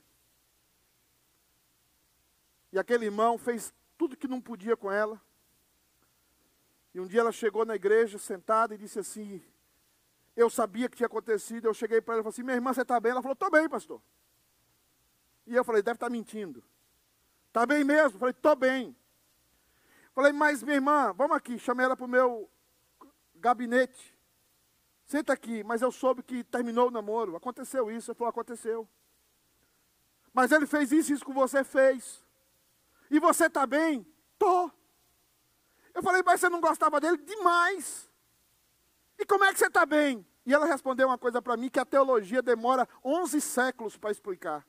[2.72, 5.22] E aquele irmão fez tudo que não podia com ela.
[6.94, 9.44] E um dia ela chegou na igreja sentada e disse assim:
[10.36, 11.66] Eu sabia que tinha acontecido.
[11.66, 13.12] Eu cheguei para ela e falei assim: Minha irmã, você está bem?
[13.12, 14.02] Ela falou: Estou bem, pastor.
[15.46, 16.64] E eu falei: Deve estar tá mentindo.
[17.48, 18.16] Está bem mesmo?
[18.16, 18.96] Eu falei: Estou bem.
[20.14, 21.60] Falei: Mas minha irmã, vamos aqui.
[21.60, 22.50] Chamei ela para o meu
[23.46, 24.18] gabinete.
[25.06, 27.36] Senta aqui, mas eu soube que terminou o namoro.
[27.36, 28.10] Aconteceu isso.
[28.10, 28.90] Ele falou: aconteceu.
[30.34, 32.24] Mas ele fez isso, isso que você fez.
[33.10, 34.06] E você está bem?
[34.40, 34.72] Tô.
[35.94, 37.18] Eu falei, mas você não gostava dele?
[37.18, 38.12] Demais.
[39.18, 40.26] E como é que você está bem?
[40.46, 44.68] E ela respondeu uma coisa para mim que a teologia demora 11 séculos para explicar.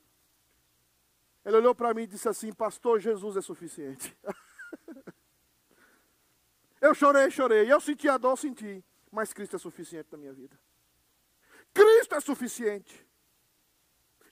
[1.44, 4.16] Ele olhou para mim e disse assim: Pastor, Jesus é suficiente.
[6.80, 7.72] Eu chorei, chorei.
[7.72, 8.84] Eu senti a dor, senti.
[9.10, 10.58] Mas Cristo é suficiente na minha vida.
[11.72, 13.06] Cristo é suficiente.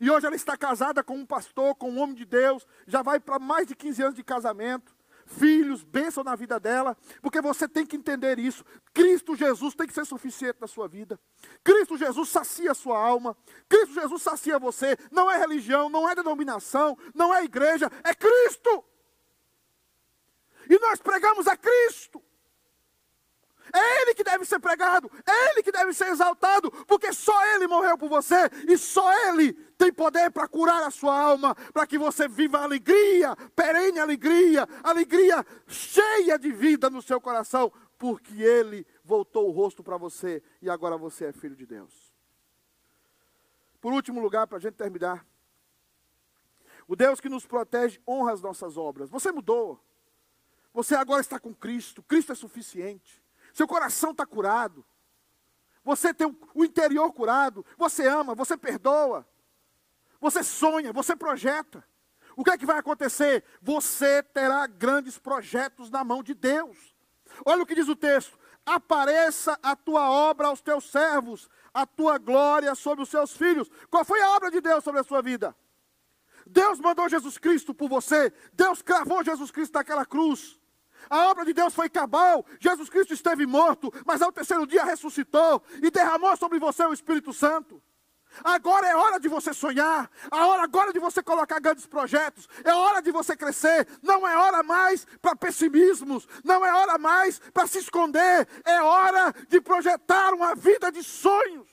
[0.00, 3.20] E hoje ela está casada com um pastor, com um homem de Deus, já vai
[3.20, 4.94] para mais de 15 anos de casamento
[5.26, 8.64] filhos, bênção na vida dela, porque você tem que entender isso.
[8.92, 11.18] Cristo Jesus tem que ser suficiente na sua vida.
[11.62, 13.36] Cristo Jesus sacia a sua alma.
[13.68, 14.96] Cristo Jesus sacia você.
[15.10, 18.84] Não é religião, não é denominação, não é igreja, é Cristo.
[20.68, 22.22] E nós pregamos a Cristo.
[23.74, 27.66] É Ele que deve ser pregado, é Ele que deve ser exaltado, porque só Ele
[27.66, 31.98] morreu por você e só Ele tem poder para curar a sua alma, para que
[31.98, 39.48] você viva alegria, perene alegria, alegria cheia de vida no seu coração, porque Ele voltou
[39.48, 42.14] o rosto para você e agora você é filho de Deus.
[43.80, 45.26] Por último lugar, para a gente terminar,
[46.86, 49.10] o Deus que nos protege honra as nossas obras.
[49.10, 49.82] Você mudou.
[50.72, 52.04] Você agora está com Cristo.
[52.04, 53.23] Cristo é suficiente
[53.54, 54.84] seu coração está curado,
[55.84, 59.26] você tem o interior curado, você ama, você perdoa,
[60.20, 61.84] você sonha, você projeta.
[62.36, 63.44] O que é que vai acontecer?
[63.62, 66.96] Você terá grandes projetos na mão de Deus.
[67.44, 68.36] Olha o que diz o texto:
[68.66, 73.70] apareça a tua obra aos teus servos, a tua glória sobre os seus filhos.
[73.88, 75.54] Qual foi a obra de Deus sobre a sua vida?
[76.46, 80.60] Deus mandou Jesus Cristo por você, Deus cravou Jesus Cristo naquela cruz.
[81.08, 82.44] A obra de Deus foi cabal.
[82.60, 87.32] Jesus Cristo esteve morto, mas ao terceiro dia ressuscitou e derramou sobre você o Espírito
[87.32, 87.82] Santo.
[88.42, 92.74] Agora é hora de você sonhar, a hora agora de você colocar grandes projetos, é
[92.74, 97.66] hora de você crescer, não é hora mais para pessimismos, não é hora mais para
[97.66, 101.68] se esconder, é hora de projetar uma vida de sonhos.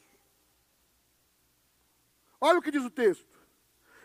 [2.40, 3.32] Olha o que diz o texto: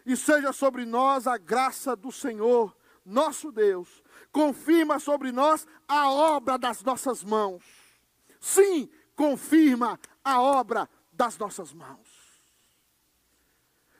[0.06, 6.58] e seja sobre nós a graça do Senhor, nosso Deus, confirma sobre nós a obra
[6.58, 7.64] das nossas mãos.
[8.40, 12.06] Sim, confirma a obra das nossas mãos.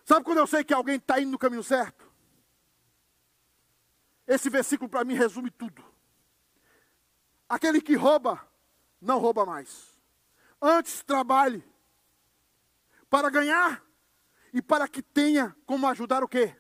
[0.05, 2.07] Sabe quando eu sei que alguém está indo no caminho certo?
[4.27, 5.85] Esse versículo para mim resume tudo.
[7.49, 8.47] Aquele que rouba,
[9.01, 9.97] não rouba mais.
[10.61, 11.65] Antes trabalhe
[13.09, 13.85] para ganhar
[14.53, 16.57] e para que tenha como ajudar o quê?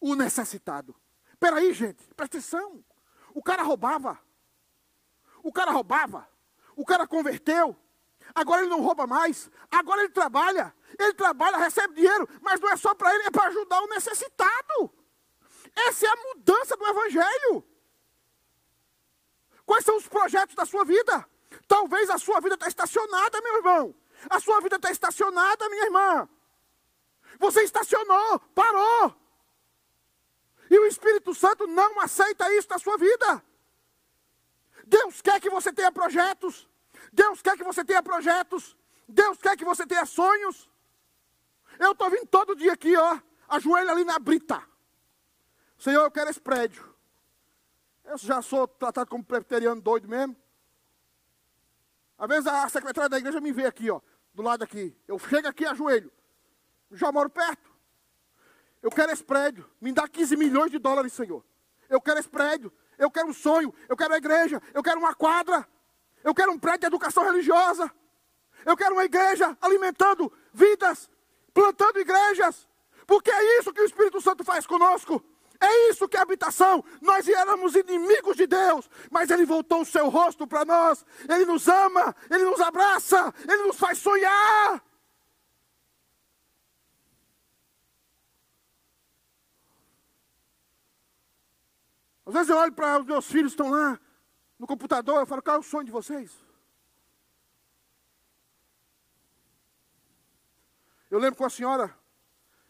[0.00, 0.94] O necessitado.
[1.44, 2.82] Peraí, gente, presta atenção.
[3.34, 4.18] O cara roubava.
[5.42, 6.26] O cara roubava.
[6.74, 7.76] O cara converteu.
[8.34, 9.50] Agora ele não rouba mais.
[9.70, 10.74] Agora ele trabalha.
[10.98, 14.90] Ele trabalha, recebe dinheiro, mas não é só para ele, é para ajudar o necessitado.
[15.76, 17.62] Essa é a mudança do Evangelho.
[19.66, 21.28] Quais são os projetos da sua vida?
[21.68, 23.94] Talvez a sua vida está estacionada, meu irmão.
[24.30, 26.26] A sua vida está estacionada, minha irmã.
[27.38, 29.23] Você estacionou, parou.
[30.74, 33.44] E o Espírito Santo não aceita isso na sua vida.
[34.84, 36.68] Deus quer que você tenha projetos.
[37.12, 38.76] Deus quer que você tenha projetos.
[39.08, 40.68] Deus quer que você tenha sonhos.
[41.78, 44.60] Eu estou vindo todo dia aqui, ó, ajoelho ali na brita.
[45.78, 46.92] Senhor, eu quero esse prédio.
[48.04, 50.36] Eu já sou tratado como presbiteriano doido mesmo.
[52.18, 54.00] Às vezes a secretária da igreja me vê aqui, ó,
[54.34, 54.92] do lado aqui.
[55.06, 56.12] Eu chego aqui ajoelho.
[56.90, 57.73] Já moro perto.
[58.84, 59.64] Eu quero esse prédio.
[59.80, 61.42] Me dá 15 milhões de dólares, Senhor.
[61.88, 62.70] Eu quero esse prédio.
[62.98, 63.72] Eu quero um sonho.
[63.88, 64.60] Eu quero a igreja.
[64.74, 65.66] Eu quero uma quadra.
[66.22, 67.90] Eu quero um prédio de educação religiosa.
[68.66, 71.10] Eu quero uma igreja alimentando vidas,
[71.54, 72.68] plantando igrejas.
[73.06, 75.24] Porque é isso que o Espírito Santo faz conosco.
[75.58, 76.84] É isso que é habitação.
[77.00, 81.06] Nós éramos inimigos de Deus, mas Ele voltou o seu rosto para nós.
[81.26, 84.82] Ele nos ama, Ele nos abraça, Ele nos faz sonhar.
[92.26, 94.00] Às vezes eu olho para os meus filhos estão lá
[94.58, 96.32] no computador, eu falo, qual é o sonho de vocês?
[101.10, 101.96] Eu lembro com a senhora,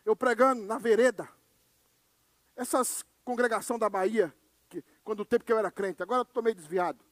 [0.05, 1.29] eu pregando na vereda,
[2.57, 4.35] essas congregação da Bahia,
[4.69, 7.03] que, quando o tempo que eu era crente, agora eu estou meio desviado.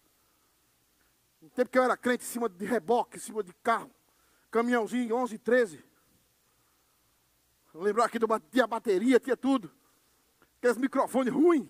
[1.41, 3.91] No tempo que eu era crente, em cima de reboque, em cima de carro,
[4.51, 5.85] caminhãozinho, 11, 13.
[7.75, 9.73] Lembrar aqui do tinha bateria, tinha tudo.
[10.59, 11.67] Aqueles microfones ruins.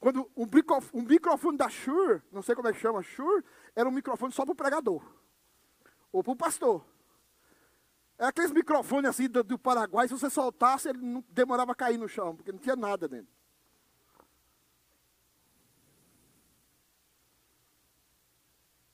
[0.00, 3.92] Quando microfone, um microfone da Shure, não sei como é que chama, Shure, era um
[3.92, 5.02] microfone só para o pregador.
[6.12, 6.84] Ou para o pastor.
[8.16, 11.98] É aqueles microfones assim do, do, Paraguai, se você soltasse, ele não demorava a cair
[11.98, 13.32] no chão, porque não tinha nada dentro.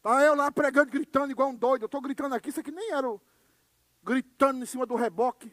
[0.03, 1.83] Tá eu lá pregando, gritando igual um doido.
[1.83, 3.19] Eu estou gritando aqui, isso aqui nem era o,
[4.03, 5.51] gritando em cima do reboque.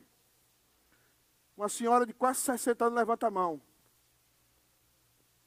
[1.56, 3.62] Uma senhora de quase 60 anos levanta a mão.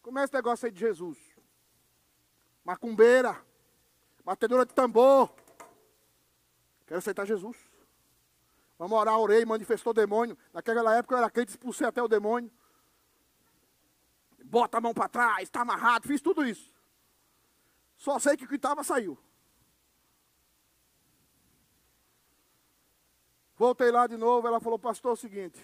[0.04, 1.18] Como é esse negócio aí de Jesus?
[2.62, 3.42] Macumbeira,
[4.22, 5.34] batedora de tambor.
[6.86, 7.56] Quero aceitar Jesus.
[8.78, 10.36] Vamos orar, orei, manifestou o demônio.
[10.52, 12.52] Naquela época eu era crente, expulsei até o demônio.
[14.44, 16.70] Bota a mão para trás, está amarrado, fiz tudo isso.
[17.96, 19.18] Só sei que o que estava saiu.
[23.56, 25.58] Voltei lá de novo, ela falou, pastor, é o seguinte,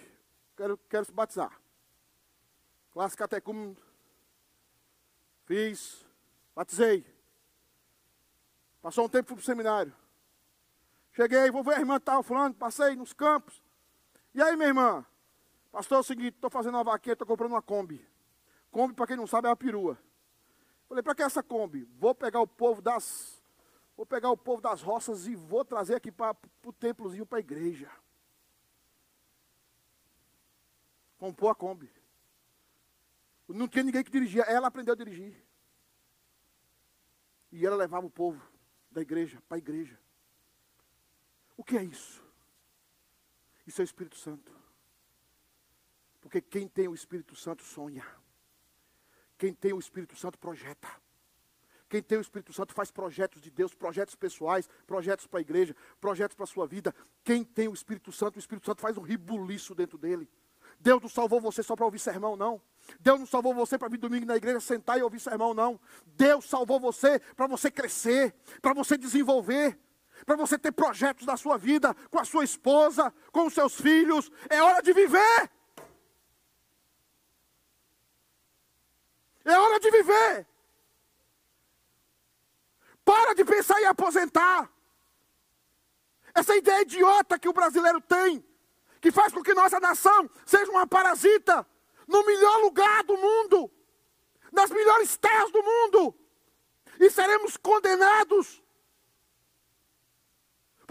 [0.57, 1.61] quero, quero se batizar.
[2.91, 3.77] Classe catecúmeno,
[5.51, 6.05] fiz,
[6.55, 7.05] batizei.
[8.81, 9.93] Passou um tempo, fui para o seminário.
[11.11, 13.61] Cheguei, vou ver a irmã tal, fulano, passei nos campos.
[14.33, 15.05] E aí, minha irmã?
[15.69, 18.01] Pastor, é o seguinte, estou fazendo uma vaquinha, estou comprando uma Kombi.
[18.71, 19.97] Kombi, para quem não sabe, é uma perua.
[20.87, 21.83] Falei, para que essa Kombi?
[21.99, 23.43] Vou pegar o povo das.
[23.97, 26.33] Vou pegar o povo das roças e vou trazer aqui para
[26.63, 27.91] o templozinho, para a igreja.
[31.17, 31.91] Comprou a Kombi.
[33.53, 35.35] Não tinha ninguém que dirigia, ela aprendeu a dirigir.
[37.51, 38.41] E ela levava o povo
[38.89, 39.99] da igreja para a igreja.
[41.57, 42.23] O que é isso?
[43.65, 44.51] Isso é o Espírito Santo.
[46.21, 48.05] Porque quem tem o Espírito Santo sonha.
[49.37, 50.87] Quem tem o Espírito Santo projeta.
[51.89, 55.75] Quem tem o Espírito Santo faz projetos de Deus, projetos pessoais, projetos para a igreja,
[55.99, 56.95] projetos para a sua vida.
[57.23, 60.29] Quem tem o Espírito Santo, o Espírito Santo faz um ribuliço dentro dele.
[60.79, 62.61] Deus não salvou você só para ouvir sermão, não.
[62.99, 65.79] Deus não salvou você para vir domingo na igreja, sentar e ouvir sermão, não.
[66.05, 69.77] Deus salvou você para você crescer, para você desenvolver
[70.25, 74.31] para você ter projetos da sua vida, com a sua esposa, com os seus filhos.
[74.49, 75.51] É hora de viver.
[79.43, 80.47] É hora de viver.
[83.03, 84.71] Para de pensar em aposentar.
[86.33, 88.45] Essa ideia idiota que o brasileiro tem,
[89.01, 91.67] que faz com que nossa nação seja uma parasita
[92.11, 93.71] no melhor lugar do mundo,
[94.51, 96.15] nas melhores terras do mundo,
[96.99, 98.61] e seremos condenados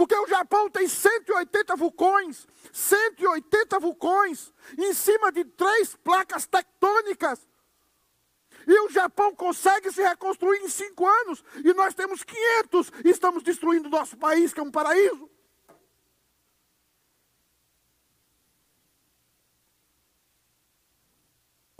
[0.00, 7.46] porque o Japão tem 180 vulcões, 180 vulcões, em cima de três placas tectônicas.
[8.66, 13.42] E o Japão consegue se reconstruir em cinco anos, e nós temos 500 e estamos
[13.42, 15.29] destruindo nosso país, que é um paraíso.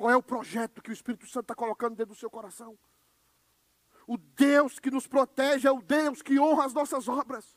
[0.01, 2.79] Qual é o projeto que o Espírito Santo está colocando dentro do seu coração?
[4.07, 7.55] O Deus que nos protege é o Deus que honra as nossas obras.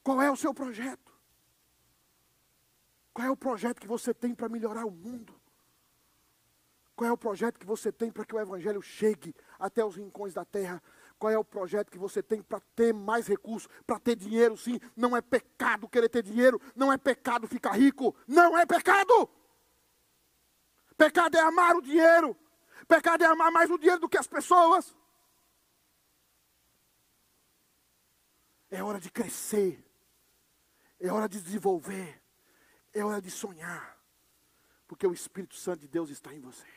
[0.00, 1.12] Qual é o seu projeto?
[3.12, 5.34] Qual é o projeto que você tem para melhorar o mundo?
[6.94, 10.34] Qual é o projeto que você tem para que o Evangelho chegue até os rincões
[10.34, 10.80] da terra?
[11.18, 14.56] Qual é o projeto que você tem para ter mais recursos, para ter dinheiro?
[14.56, 19.28] Sim, não é pecado querer ter dinheiro, não é pecado ficar rico, não é pecado.
[21.00, 22.36] Pecado é amar o dinheiro,
[22.86, 24.94] pecado é amar mais o dinheiro do que as pessoas.
[28.68, 29.82] É hora de crescer.
[31.00, 32.22] É hora de desenvolver.
[32.92, 33.98] É hora de sonhar.
[34.86, 36.68] Porque o Espírito Santo de Deus está em você.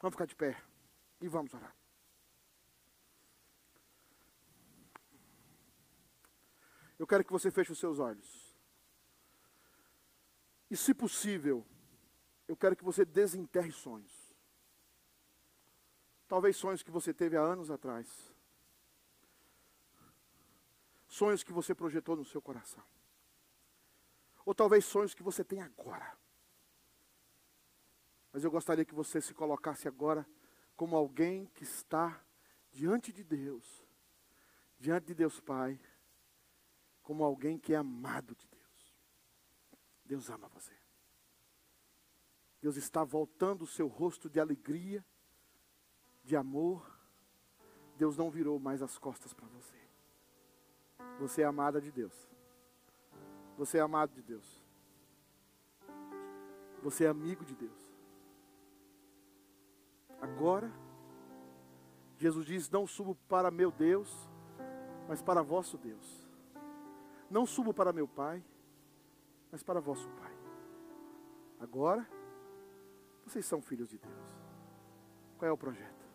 [0.00, 0.62] Vamos ficar de pé
[1.20, 1.74] e vamos orar.
[6.96, 8.56] Eu quero que você feche os seus olhos.
[10.70, 11.66] E se possível,
[12.48, 14.34] eu quero que você desenterre sonhos.
[16.26, 18.32] Talvez sonhos que você teve há anos atrás
[21.08, 22.84] sonhos que você projetou no seu coração.
[24.44, 26.16] Ou talvez sonhos que você tem agora.
[28.32, 30.24] Mas eu gostaria que você se colocasse agora
[30.76, 32.22] como alguém que está
[32.70, 33.84] diante de Deus,
[34.78, 35.80] diante de Deus Pai,
[37.02, 38.96] como alguém que é amado de Deus.
[40.04, 40.77] Deus ama você.
[42.60, 45.04] Deus está voltando o seu rosto de alegria,
[46.24, 46.98] de amor.
[47.96, 49.76] Deus não virou mais as costas para você.
[51.20, 52.28] Você é amada de Deus.
[53.56, 54.64] Você é amado de Deus.
[56.82, 57.98] Você é amigo de Deus.
[60.20, 60.72] Agora,
[62.16, 64.28] Jesus diz: Não subo para meu Deus,
[65.08, 66.28] mas para vosso Deus.
[67.30, 68.44] Não subo para meu Pai,
[69.50, 70.36] mas para vosso Pai.
[71.60, 72.08] Agora,
[73.28, 74.14] vocês são filhos de Deus.
[75.38, 76.06] Qual é o projeto?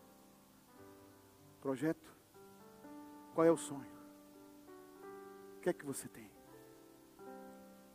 [1.62, 2.14] Projeto?
[3.34, 3.94] Qual é o sonho?
[5.64, 6.30] que é que você tem?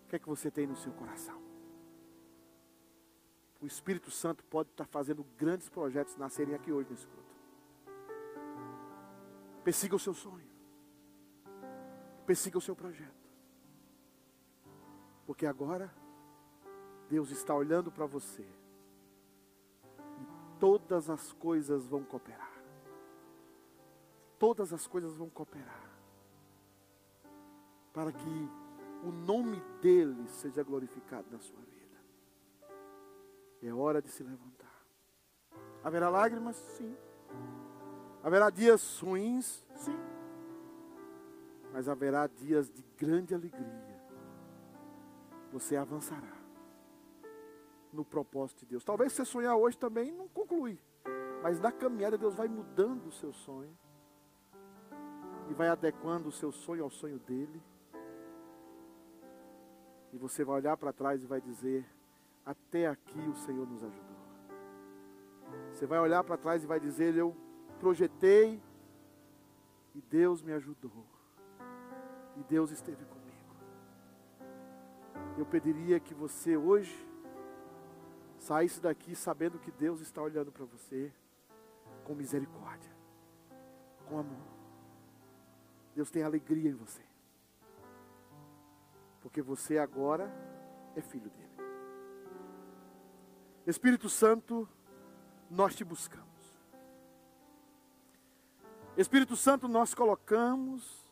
[0.04, 1.38] O que é que você tem no seu coração?
[3.60, 7.28] O Espírito Santo pode estar fazendo grandes projetos nascerem aqui hoje nesse culto.
[9.62, 10.48] Persiga o seu sonho.
[12.24, 13.28] Persiga o seu projeto.
[15.26, 15.92] Porque agora
[17.10, 18.46] Deus está olhando para você.
[20.58, 22.52] Todas as coisas vão cooperar.
[24.38, 25.88] Todas as coisas vão cooperar
[27.92, 28.50] para que
[29.02, 31.98] o nome dele seja glorificado na sua vida.
[33.60, 34.86] É hora de se levantar.
[35.82, 36.54] Haverá lágrimas?
[36.54, 36.96] Sim.
[38.22, 39.64] Haverá dias ruins?
[39.74, 39.98] Sim.
[41.72, 44.00] Mas haverá dias de grande alegria.
[45.52, 46.37] Você avançará
[47.92, 48.84] no propósito de Deus.
[48.84, 50.78] Talvez você sonhar hoje também não conclui.
[51.42, 53.76] Mas na caminhada Deus vai mudando o seu sonho.
[55.50, 57.62] E vai adequando o seu sonho ao sonho dele.
[60.12, 61.86] E você vai olhar para trás e vai dizer:
[62.44, 64.18] Até aqui o Senhor nos ajudou.
[65.72, 67.34] Você vai olhar para trás e vai dizer: Eu
[67.78, 68.60] projetei
[69.94, 71.06] e Deus me ajudou.
[72.36, 73.28] E Deus esteve comigo.
[75.36, 77.07] Eu pediria que você hoje
[78.48, 81.12] saísse daqui sabendo que Deus está olhando para você
[82.04, 82.90] com misericórdia,
[84.08, 84.48] com amor.
[85.94, 87.02] Deus tem alegria em você.
[89.20, 90.32] Porque você agora
[90.96, 91.58] é filho dele.
[93.66, 94.66] Espírito Santo,
[95.50, 96.26] nós te buscamos.
[98.96, 101.06] Espírito Santo, nós colocamos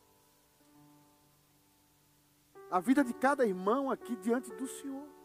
[2.70, 5.15] a vida de cada irmão aqui diante do Senhor.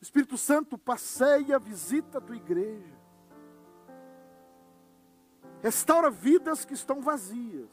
[0.00, 2.94] Espírito Santo, passeia, visita a tua igreja.
[5.62, 7.70] Restaura vidas que estão vazias.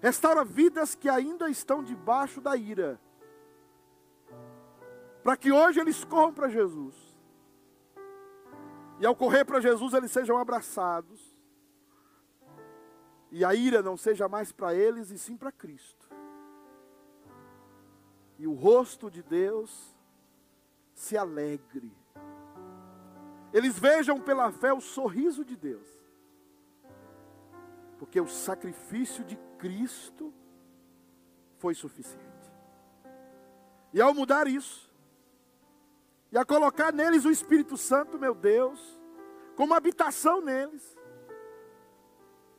[0.00, 3.00] Restaura vidas que ainda estão debaixo da ira.
[5.24, 6.94] Para que hoje eles corram para Jesus.
[9.00, 11.34] E ao correr para Jesus eles sejam abraçados.
[13.30, 16.05] E a ira não seja mais para eles e sim para Cristo.
[18.38, 19.96] E o rosto de Deus
[20.94, 21.92] se alegre.
[23.52, 25.86] Eles vejam pela fé o sorriso de Deus.
[27.98, 30.32] Porque o sacrifício de Cristo
[31.58, 32.26] foi suficiente.
[33.92, 34.92] E ao mudar isso,
[36.30, 39.00] e a colocar neles o Espírito Santo, meu Deus,
[39.54, 40.96] como habitação neles,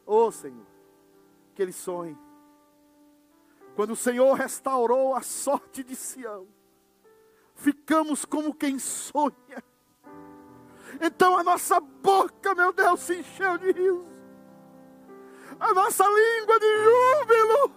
[0.06, 0.66] oh Senhor,
[1.54, 2.18] que eles sonhem.
[3.78, 6.48] Quando o Senhor restaurou a sorte de Sião,
[7.54, 9.64] ficamos como quem sonha.
[11.00, 14.04] Então a nossa boca, meu Deus, se encheu de riso.
[15.60, 17.72] A nossa língua de júbilo.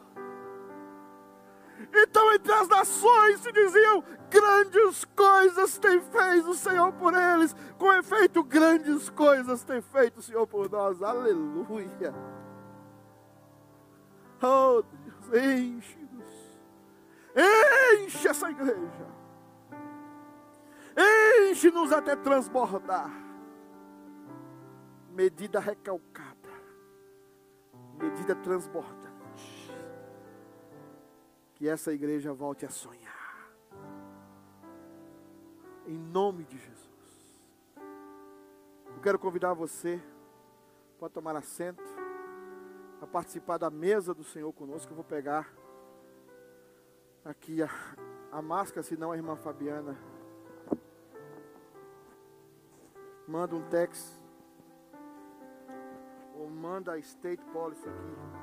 [1.95, 7.55] Então entre as nações se diziam: grandes coisas tem feito o Senhor por eles.
[7.77, 11.03] Com efeito, grandes coisas tem feito o Senhor por nós.
[11.03, 12.15] Aleluia.
[14.43, 14.83] Oh
[15.35, 16.61] enche-nos.
[17.35, 19.07] Enche essa igreja.
[21.51, 23.11] Enche-nos até transbordar.
[25.11, 26.51] Medida recalcada.
[27.99, 29.75] Medida transbordante.
[31.55, 33.11] Que essa igreja volte a sonhar.
[35.87, 36.91] Em nome de Jesus.
[38.87, 40.03] Eu quero convidar você.
[40.99, 42.10] Pode tomar assento.
[43.01, 44.93] A participar da mesa do Senhor conosco.
[44.93, 45.53] Eu vou pegar
[47.25, 47.69] aqui a,
[48.31, 49.97] a máscara, senão a irmã Fabiana
[53.27, 54.19] manda um text
[56.35, 58.41] ou manda a state policy aqui.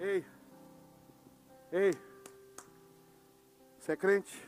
[0.00, 0.24] Ei,
[1.72, 1.90] ei,
[3.80, 4.47] você é crente?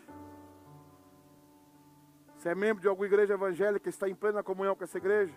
[2.41, 5.35] Você é membro de alguma igreja evangélica está em plena comunhão com essa igreja?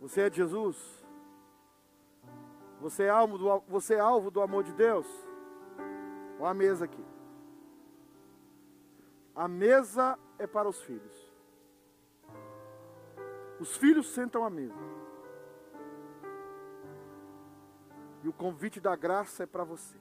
[0.00, 0.76] Você é de Jesus?
[2.80, 5.06] Você é alvo do, você é alvo do amor de Deus?
[6.40, 7.04] Olha a mesa aqui.
[9.36, 11.32] A mesa é para os filhos.
[13.60, 14.74] Os filhos sentam à mesa.
[18.24, 19.96] E o convite da graça é para você.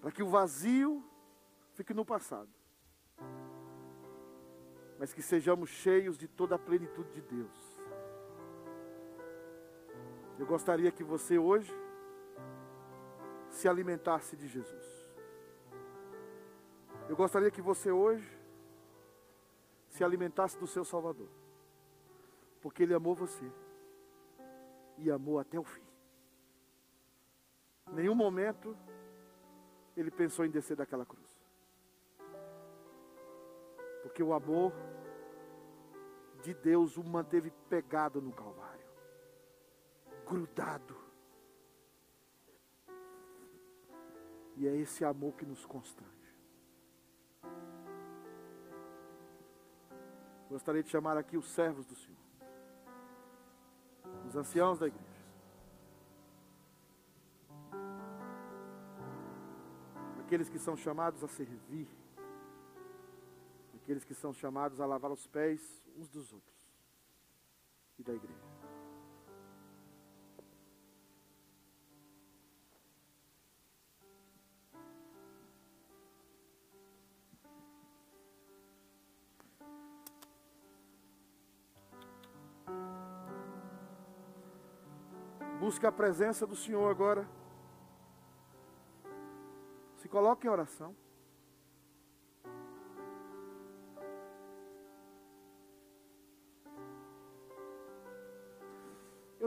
[0.00, 1.11] Para que o vazio
[1.72, 2.50] fique no passado.
[4.98, 7.82] Mas que sejamos cheios de toda a plenitude de Deus.
[10.38, 11.72] Eu gostaria que você hoje
[13.50, 15.02] se alimentasse de Jesus.
[17.08, 18.26] Eu gostaria que você hoje
[19.88, 21.28] se alimentasse do seu Salvador.
[22.60, 23.44] Porque Ele amou você.
[24.96, 25.84] E amou até o fim.
[27.92, 28.76] Nenhum momento
[29.96, 31.21] Ele pensou em descer daquela cruz.
[34.02, 34.72] Porque o amor
[36.42, 38.86] de Deus o manteve pegado no Calvário.
[40.26, 40.96] Grudado.
[44.56, 46.12] E é esse amor que nos constrange.
[50.50, 52.18] Gostaria de chamar aqui os servos do Senhor,
[54.26, 55.06] os anciãos da igreja.
[60.20, 61.88] Aqueles que são chamados a servir,
[63.82, 65.60] aqueles que são chamados a lavar os pés
[65.96, 66.72] uns dos outros
[67.98, 68.52] e da igreja.
[85.58, 87.28] Busque a presença do Senhor agora.
[89.96, 90.94] Se coloque em oração.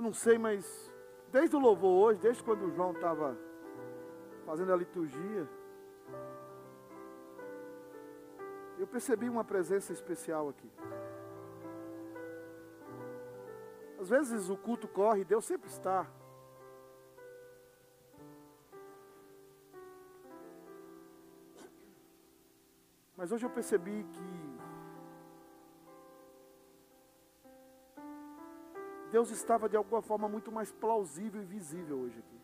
[0.06, 0.64] Não sei, mas
[1.32, 3.36] desde o louvor hoje, desde quando o João estava
[4.46, 5.50] fazendo a liturgia,
[8.78, 10.72] eu percebi uma presença especial aqui.
[14.00, 16.06] Às vezes o culto corre, Deus sempre está.
[23.18, 24.35] Mas hoje eu percebi que
[29.16, 32.40] Deus estava de alguma forma muito mais plausível e visível hoje aqui.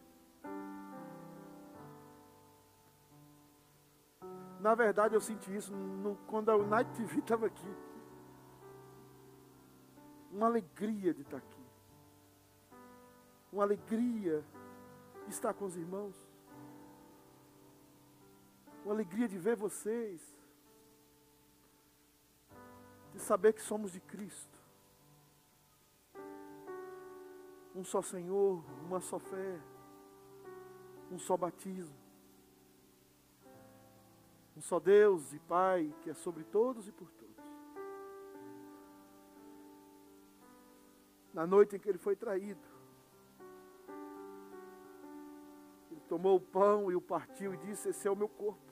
[4.57, 7.75] Na verdade, eu senti isso no, quando a Night TV estava aqui.
[10.31, 11.65] Uma alegria de estar aqui,
[13.51, 14.41] uma alegria
[15.25, 16.15] de estar com os irmãos,
[18.85, 20.21] uma alegria de ver vocês,
[23.11, 24.60] de saber que somos de Cristo,
[27.75, 29.59] um só Senhor, uma só fé,
[31.11, 31.95] um só batismo,
[34.55, 37.21] um só Deus e Pai que é sobre todos e por todos.
[41.33, 42.61] na noite em que ele foi traído.
[45.89, 48.71] Ele tomou o pão e o partiu e disse: Esse é o meu corpo.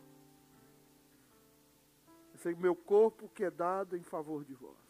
[2.34, 4.89] Esse é o meu corpo que é dado em favor de vós.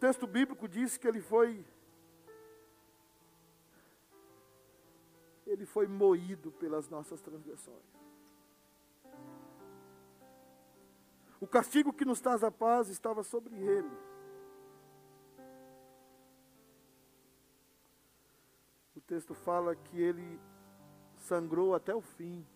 [0.00, 1.62] O texto bíblico diz que ele foi.
[5.46, 7.84] Ele foi moído pelas nossas transgressões.
[11.38, 13.90] O castigo que nos traz a paz estava sobre ele.
[19.10, 20.40] texto fala que ele
[21.16, 22.46] sangrou até o fim.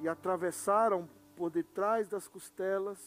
[0.00, 2.98] E atravessaram por detrás das costelas,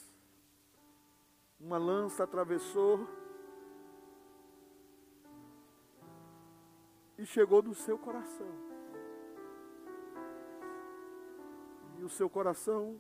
[1.61, 3.07] uma lança atravessou
[7.17, 8.51] e chegou no seu coração.
[11.99, 12.99] E o seu coração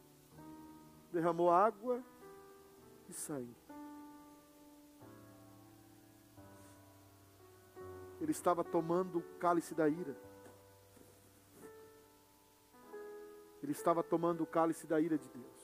[1.11, 2.03] derramou água
[3.09, 3.61] e sangue.
[8.21, 10.15] ele estava tomando o cálice da ira.
[13.63, 15.60] Ele estava tomando o cálice da ira de Deus.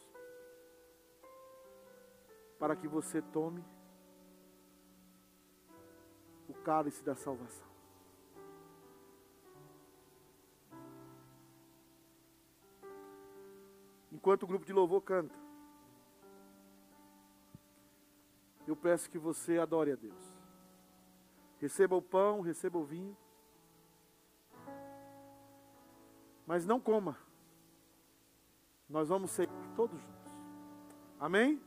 [2.60, 3.64] Para que você tome
[6.48, 7.68] o cálice da salvação.
[14.12, 15.36] Enquanto o grupo de louvor canta,
[18.66, 20.38] eu peço que você adore a Deus.
[21.60, 23.16] Receba o pão, receba o vinho.
[26.46, 27.18] Mas não coma.
[28.90, 30.32] Nós vamos ser todos juntos.
[31.20, 31.62] Amém?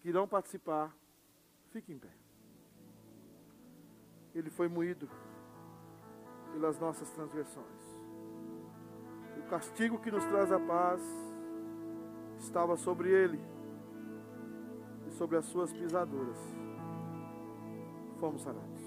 [0.00, 0.94] Que irão participar,
[1.70, 2.12] fiquem em pé.
[4.34, 5.08] Ele foi moído
[6.52, 7.98] pelas nossas transgressões.
[9.38, 11.02] O castigo que nos traz a paz
[12.38, 13.40] estava sobre ele
[15.06, 16.38] e sobre as suas pisaduras
[18.18, 18.77] fomos sarados.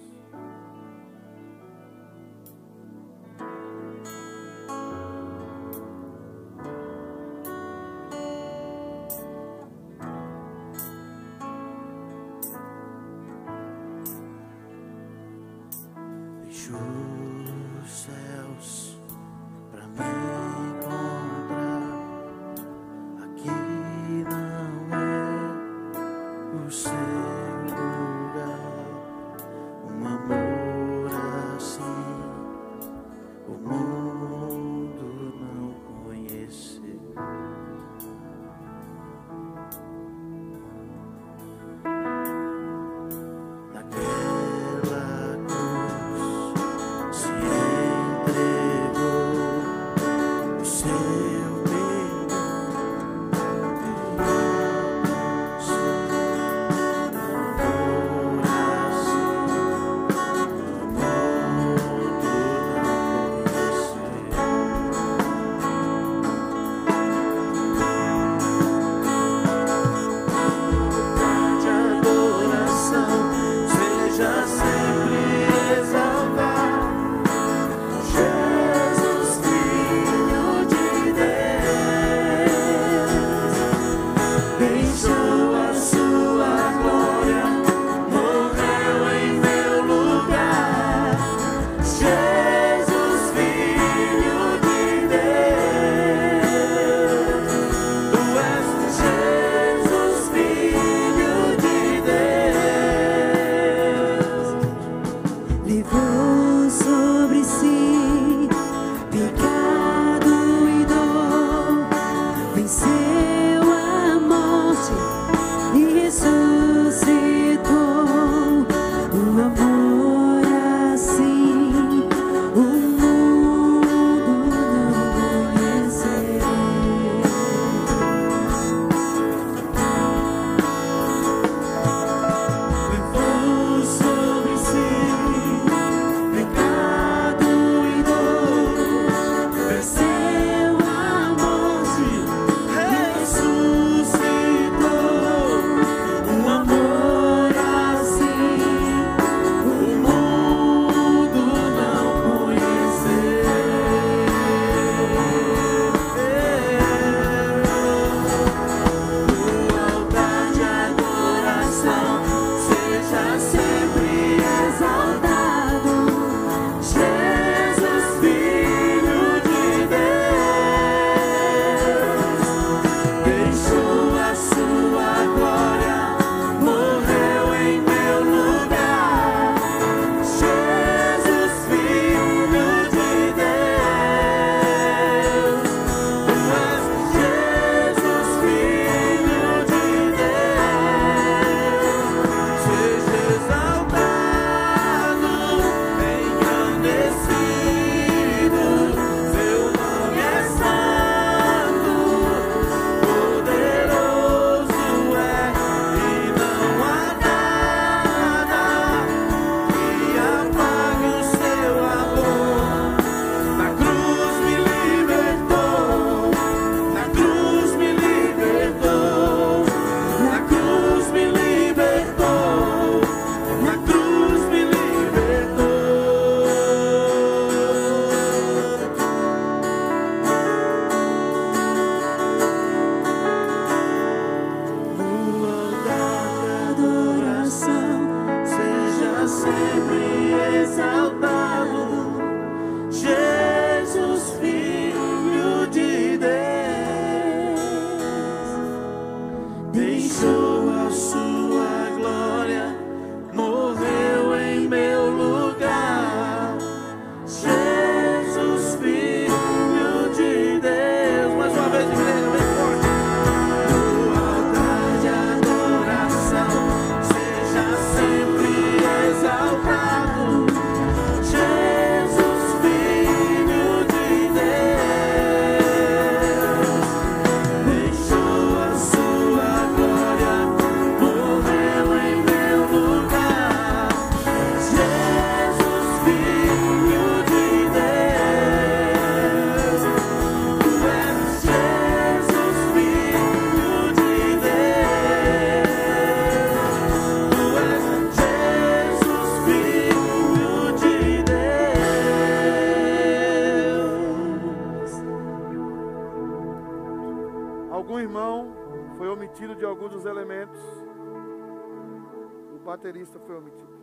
[312.81, 313.81] Baterista foi omitido.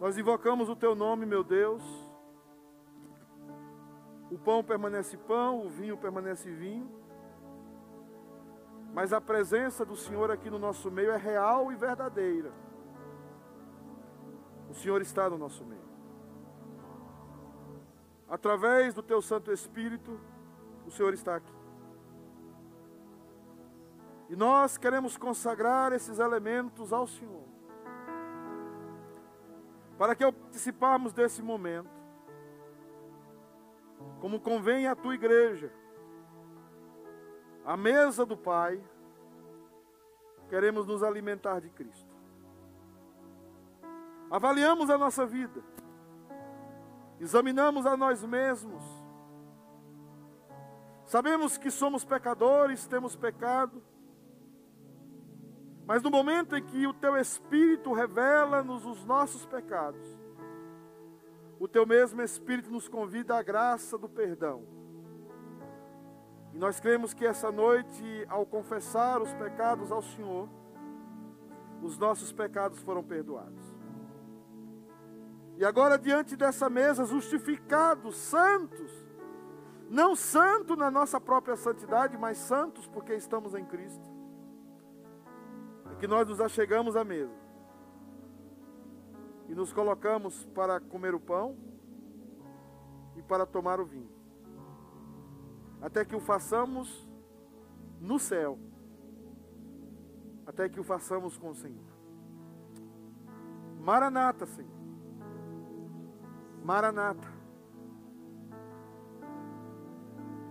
[0.00, 1.82] Nós invocamos o teu nome, meu Deus.
[4.30, 6.90] O pão permanece pão, o vinho permanece vinho.
[8.94, 12.50] Mas a presença do Senhor aqui no nosso meio é real e verdadeira.
[14.70, 15.89] O Senhor está no nosso meio
[18.30, 20.18] através do teu Santo Espírito,
[20.86, 21.52] o Senhor está aqui.
[24.28, 27.48] E nós queremos consagrar esses elementos ao Senhor.
[29.98, 31.90] Para que ao participarmos desse momento,
[34.20, 35.72] como convém à tua igreja,
[37.64, 38.80] à mesa do Pai,
[40.48, 42.08] queremos nos alimentar de Cristo.
[44.30, 45.60] Avaliamos a nossa vida
[47.20, 48.82] examinamos a nós mesmos,
[51.04, 53.82] sabemos que somos pecadores, temos pecado,
[55.86, 60.18] mas no momento em que o teu Espírito revela-nos os nossos pecados,
[61.58, 64.64] o teu mesmo Espírito nos convida à graça do perdão.
[66.54, 70.48] E nós cremos que essa noite, ao confessar os pecados ao Senhor,
[71.82, 73.69] os nossos pecados foram perdoados.
[75.60, 78.90] E agora, diante dessa mesa, justificados, santos,
[79.90, 84.08] não santo na nossa própria santidade, mas santos porque estamos em Cristo,
[85.92, 87.36] é que nós nos achegamos à mesa
[89.50, 91.58] e nos colocamos para comer o pão
[93.14, 94.10] e para tomar o vinho,
[95.82, 97.06] até que o façamos
[98.00, 98.58] no céu,
[100.46, 101.84] até que o façamos com o Senhor.
[103.78, 104.79] Maranata, Senhor.
[106.64, 107.28] Maranata.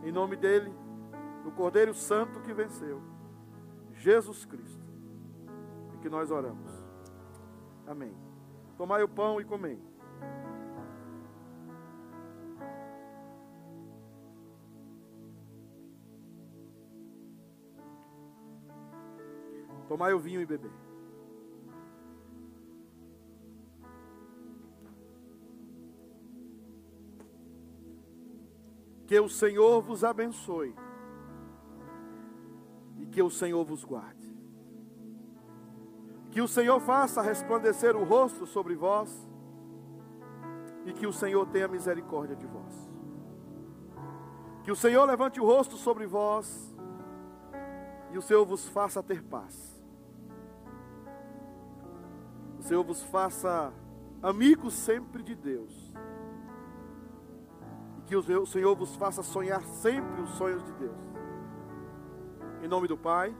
[0.03, 0.73] Em nome dele,
[1.43, 3.01] do Cordeiro Santo que venceu,
[3.93, 4.87] Jesus Cristo,
[5.93, 6.71] e que nós oramos.
[7.85, 8.15] Amém.
[8.77, 9.81] Tomai o pão e comei.
[19.87, 20.88] Tomai o vinho e beber.
[29.09, 30.75] Que o Senhor vos abençoe
[32.99, 34.37] e que o Senhor vos guarde.
[36.29, 39.27] Que o Senhor faça resplandecer o rosto sobre vós
[40.85, 42.87] e que o Senhor tenha misericórdia de vós.
[44.63, 46.71] Que o Senhor levante o rosto sobre vós
[48.11, 49.83] e o Senhor vos faça ter paz.
[52.59, 53.73] O Senhor vos faça
[54.21, 55.88] amigos sempre de Deus
[58.09, 60.97] que o Senhor vos faça sonhar sempre os sonhos de Deus.
[62.63, 63.31] Em nome do Pai,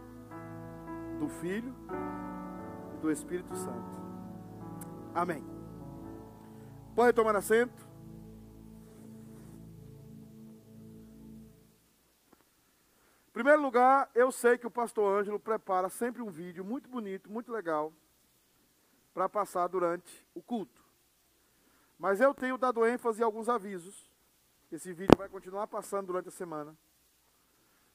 [1.17, 1.75] do Filho
[2.93, 3.99] e do Espírito Santo.
[5.11, 5.43] Amém.
[6.95, 7.89] Pode tomar assento.
[13.27, 17.27] Em primeiro lugar, eu sei que o pastor Ângelo prepara sempre um vídeo muito bonito,
[17.27, 17.91] muito legal,
[19.15, 20.83] para passar durante o culto.
[21.97, 24.08] Mas eu tenho dado ênfase em alguns avisos
[24.75, 26.77] esse vídeo vai continuar passando durante a semana.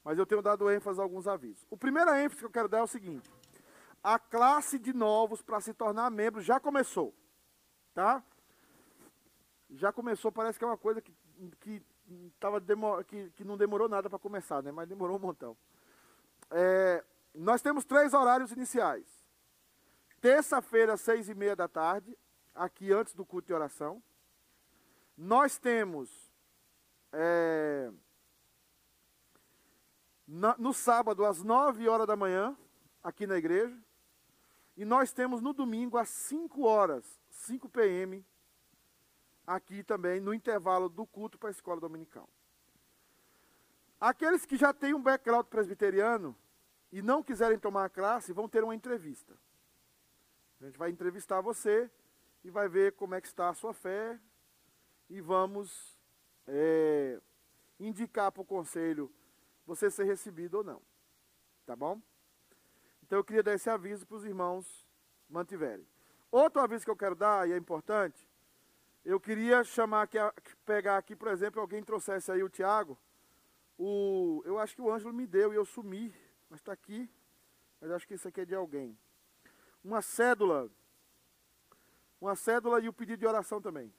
[0.02, 1.66] Mas eu tenho dado ênfase a alguns avisos.
[1.70, 3.30] O primeiro ênfase que eu quero dar é o seguinte:
[4.02, 7.14] a classe de novos para se tornar membro já começou.
[7.94, 8.22] Tá?
[9.70, 11.14] Já começou, parece que é uma coisa que,
[11.60, 11.82] que,
[12.38, 12.60] tava
[13.06, 14.70] que, que não demorou nada para começar, né?
[14.70, 15.56] mas demorou um montão.
[16.50, 17.02] É,
[17.34, 19.06] nós temos três horários iniciais.
[20.20, 22.16] Terça-feira, seis e meia da tarde,
[22.54, 24.02] aqui antes do culto de oração.
[25.16, 26.23] Nós temos
[27.14, 27.92] é,
[30.26, 32.56] na, no sábado, às nove horas da manhã,
[33.02, 33.76] aqui na igreja.
[34.76, 38.24] E nós temos no domingo, às 5 horas, 5 p.m.,
[39.46, 42.28] aqui também, no intervalo do culto para a escola dominical.
[44.00, 46.36] Aqueles que já têm um background presbiteriano
[46.90, 49.38] e não quiserem tomar a classe, vão ter uma entrevista.
[50.60, 51.90] A gente vai entrevistar você
[52.42, 54.18] e vai ver como é que está a sua fé
[55.08, 55.93] e vamos
[56.46, 57.20] é,
[57.78, 59.12] indicar para o conselho
[59.66, 60.82] você ser recebido ou não.
[61.66, 62.00] Tá bom?
[63.02, 64.86] Então eu queria dar esse aviso para os irmãos
[65.28, 65.86] mantiverem.
[66.30, 68.28] Outro aviso que eu quero dar, e é importante,
[69.04, 70.18] eu queria chamar aqui,
[70.64, 72.98] pegar aqui, por exemplo, alguém trouxesse aí o Tiago.
[73.78, 76.14] O, eu acho que o Ângelo me deu e eu sumi,
[76.48, 77.10] mas está aqui.
[77.80, 78.98] Mas acho que isso aqui é de alguém.
[79.84, 80.70] Uma cédula.
[82.18, 83.92] Uma cédula e o pedido de oração também.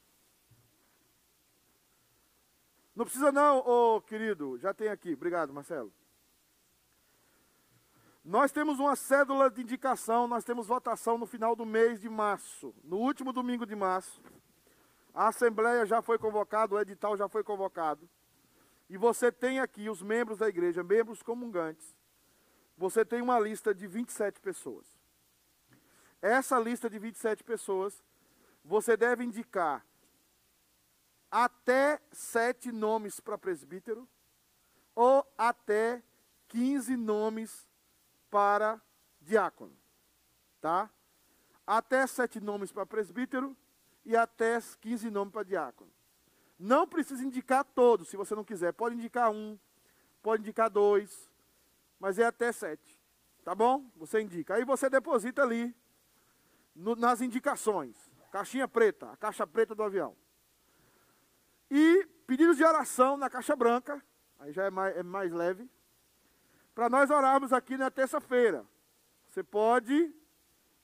[2.96, 4.58] Não precisa não, ô querido.
[4.58, 5.14] Já tem aqui.
[5.14, 5.94] Obrigado, Marcelo.
[8.24, 12.74] Nós temos uma cédula de indicação, nós temos votação no final do mês de março,
[12.84, 14.20] no último domingo de março.
[15.14, 18.10] A assembleia já foi convocada, o edital já foi convocado.
[18.90, 21.96] E você tem aqui os membros da igreja, membros comungantes.
[22.78, 24.88] Você tem uma lista de 27 pessoas.
[26.22, 28.04] Essa lista de 27 pessoas,
[28.64, 29.86] você deve indicar
[31.38, 34.08] até sete nomes para presbítero
[34.96, 36.02] ou até
[36.48, 37.68] 15 nomes
[38.32, 38.82] para
[39.20, 39.76] diácono,
[40.62, 40.90] tá?
[41.68, 43.54] Até sete nomes para presbítero
[44.06, 45.92] e até 15 nomes para diácono.
[46.58, 48.72] Não precisa indicar todos, se você não quiser.
[48.72, 49.60] Pode indicar um,
[50.24, 51.30] pode indicar dois,
[52.00, 52.98] mas é até sete,
[53.44, 53.92] tá bom?
[53.98, 54.54] Você indica.
[54.54, 55.76] Aí você deposita ali
[56.74, 60.16] no, nas indicações, caixinha preta, a caixa preta do avião.
[61.78, 64.02] E pedidos de oração na caixa branca,
[64.40, 65.70] aí já é mais, é mais leve,
[66.74, 68.66] para nós orarmos aqui na terça-feira.
[69.28, 70.16] Você pode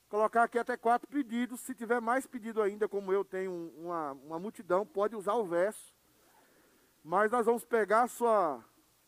[0.10, 1.62] colocar aqui até quatro pedidos.
[1.62, 5.96] Se tiver mais pedido ainda, como eu tenho uma, uma multidão, pode usar o verso.
[7.02, 8.62] Mas nós vamos pegar a sua,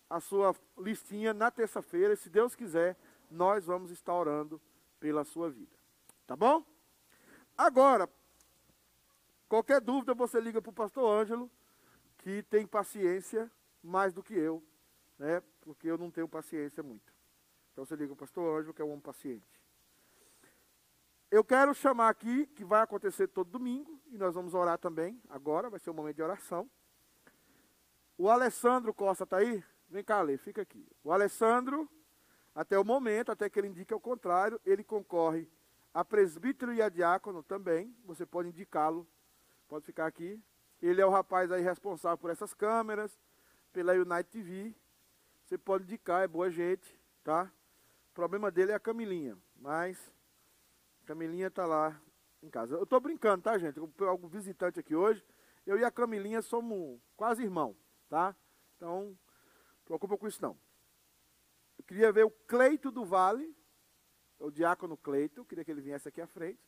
[0.09, 2.15] a sua listinha na terça-feira.
[2.15, 2.95] Se Deus quiser,
[3.29, 4.61] nós vamos estar orando
[5.01, 5.75] pela sua vida.
[6.25, 6.63] Tá bom?
[7.57, 8.07] Agora,
[9.49, 11.51] qualquer dúvida, você liga para o pastor Ângelo
[12.23, 13.51] que tem paciência
[13.83, 14.63] mais do que eu,
[15.19, 15.43] né?
[15.59, 17.13] Porque eu não tenho paciência muito.
[17.73, 19.61] Então você liga o pastor Ângelo, que é um homem paciente.
[21.29, 25.69] Eu quero chamar aqui, que vai acontecer todo domingo, e nós vamos orar também, agora,
[25.69, 26.69] vai ser um momento de oração.
[28.17, 29.61] O Alessandro Costa está aí?
[29.89, 30.87] Vem cá, Lê, fica aqui.
[31.03, 31.89] O Alessandro,
[32.55, 35.51] até o momento, até que ele indique o contrário, ele concorre
[35.93, 37.93] a presbítero e a diácono também.
[38.05, 39.05] Você pode indicá-lo,
[39.67, 40.41] pode ficar aqui.
[40.83, 43.17] Ele é o rapaz aí responsável por essas câmeras,
[43.71, 44.75] pela United TV.
[45.45, 47.49] Você pode indicar, é boa gente, tá?
[48.11, 49.97] O problema dele é a Camilinha, mas
[51.05, 51.97] Camilinha tá lá
[52.41, 52.75] em casa.
[52.75, 53.79] Eu tô brincando, tá, gente?
[53.79, 55.23] Algum visitante aqui hoje.
[55.65, 57.73] Eu e a Camilinha somos quase irmão,
[58.09, 58.35] tá?
[58.75, 59.17] Então,
[59.85, 60.57] preocupa com isso não.
[61.77, 63.55] Eu queria ver o Cleito do Vale,
[64.37, 66.59] o diácono Cleito, queria que ele viesse aqui à frente.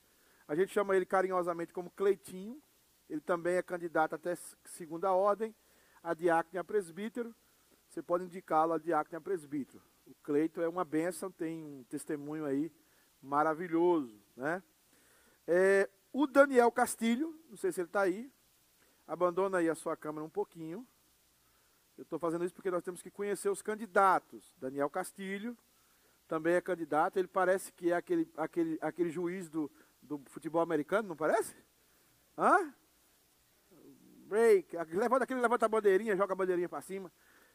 [0.48, 2.64] A gente chama ele carinhosamente como Cleitinho,
[3.10, 4.36] ele também é candidato até
[4.66, 5.56] segunda ordem,
[6.02, 7.36] a diácono e a presbítero.
[7.90, 9.84] Você pode indicá-lo a diácono e a presbítero.
[10.06, 12.72] O Cleito é uma bênção, tem um testemunho aí
[13.22, 14.20] maravilhoso.
[14.36, 14.62] Né?
[15.48, 18.32] É, o Daniel Castilho, não sei se ele está aí,
[19.08, 20.88] abandona aí a sua câmera um pouquinho.
[21.98, 24.54] Eu estou fazendo isso porque nós temos que conhecer os candidatos.
[24.58, 25.58] Daniel Castilho
[26.28, 27.18] também é candidato.
[27.18, 31.56] Ele parece que é aquele, aquele, aquele juiz do, do futebol americano, não parece?
[32.38, 32.74] Hã?
[34.36, 37.10] Break, levanta aquele, levanta a bandeirinha, joga a bandeirinha para cima.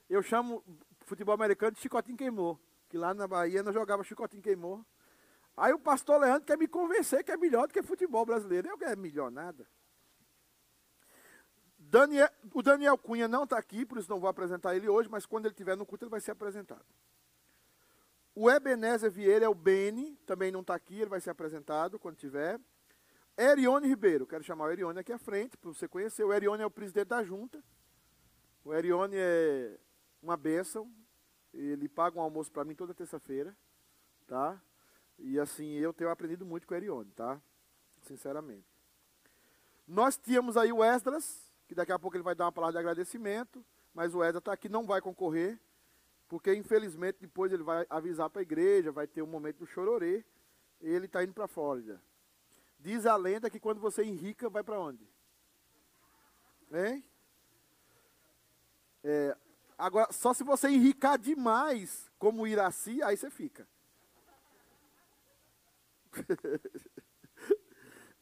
[0.08, 0.64] Eu chamo
[1.00, 2.58] futebol americano de chicotinho queimou,
[2.88, 4.84] que lá na Bahia nós jogava chicotinho queimou.
[5.56, 8.68] Aí o pastor Leandro quer me convencer que é melhor do que futebol brasileiro.
[8.68, 9.66] Eu quero melhor nada.
[11.78, 15.26] Daniel, o Daniel Cunha não está aqui, por isso não vou apresentar ele hoje, mas
[15.26, 16.84] quando ele estiver no culto ele vai ser apresentado.
[18.34, 22.16] O Ebenezer Vieira é o Beni, também não está aqui, ele vai ser apresentado quando
[22.16, 22.58] tiver.
[23.38, 26.24] Erione Ribeiro, quero chamar o Erione aqui à frente, para você conhecer.
[26.24, 27.62] O Erione é o presidente da junta.
[28.64, 29.78] O Erione é
[30.22, 30.90] uma bênção.
[31.52, 33.56] Ele paga um almoço para mim toda terça-feira,
[34.26, 34.60] tá?
[35.18, 37.40] E assim, eu tenho aprendido muito com o Erione, tá?
[38.02, 38.66] Sinceramente.
[39.86, 42.78] Nós tínhamos aí o Esdras, que daqui a pouco ele vai dar uma palavra de
[42.78, 45.58] agradecimento, mas o Esdras está aqui, não vai concorrer,
[46.28, 50.24] porque infelizmente depois ele vai avisar para a igreja, vai ter um momento do chororê,
[50.80, 52.00] ele está indo para a Flórida.
[52.80, 55.06] Diz a lenda que quando você enrica, vai para onde?
[56.72, 57.04] Hein?
[59.04, 59.36] É,
[59.76, 63.68] agora, só se você enricar demais, como Iraci, aí você fica.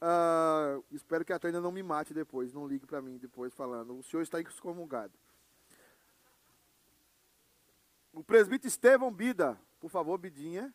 [0.00, 3.96] ah, espero que a Tânia não me mate depois, não ligue para mim depois falando.
[3.96, 5.16] O senhor está excomungado.
[8.12, 10.74] O presbítero Estevão Bida, por favor, Bidinha.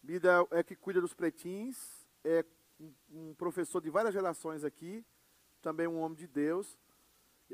[0.00, 2.44] Bida é que cuida dos pretins, é
[3.10, 5.04] um professor de várias gerações aqui,
[5.60, 6.78] também um homem de Deus.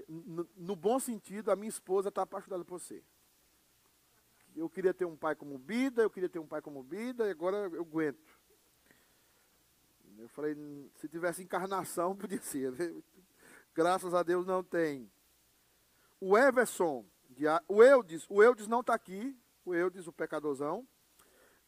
[0.08, 3.02] No, no bom sentido, a minha esposa está apaixonada por você.
[4.56, 7.30] Eu queria ter um pai como Bida, eu queria ter um pai como Bida, e
[7.30, 8.38] agora eu aguento.
[10.18, 10.56] Eu falei,
[10.96, 12.74] se tivesse encarnação, podia ser.
[13.74, 15.10] Graças a Deus não tem.
[16.20, 17.06] O Everson,
[17.68, 20.86] o Eudes, o Eudes não está aqui, o Eudes, o pecadorzão.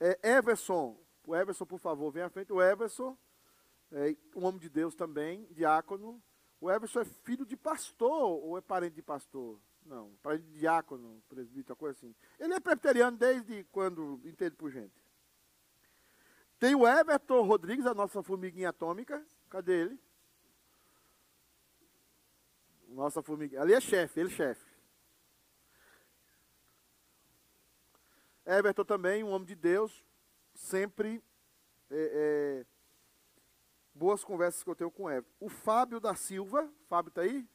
[0.01, 2.53] É, Everson, o Everson, por favor, vem à frente.
[2.53, 3.17] O Everson,
[3.93, 6.23] é, um homem de Deus também, diácono.
[6.61, 9.61] O Everson é filho de pastor ou é parente de pastor?
[9.85, 12.15] Não, parente de diácono, presbítero, coisa assim.
[12.39, 15.03] Ele é presbiteriano desde quando entende por gente.
[16.59, 19.25] Tem o Everton Rodrigues, a nossa formiguinha atômica.
[19.49, 20.01] Cadê ele?
[22.89, 23.63] Nossa formiguinha.
[23.63, 24.71] Ali é chefe, ele é chefe.
[28.45, 30.05] Everton também, um homem de Deus,
[30.55, 31.23] sempre
[31.91, 32.67] é, é,
[34.01, 35.31] boas conversas que eu tenho com o Everton.
[35.39, 37.47] O Fábio da Silva, Fábio tá aí?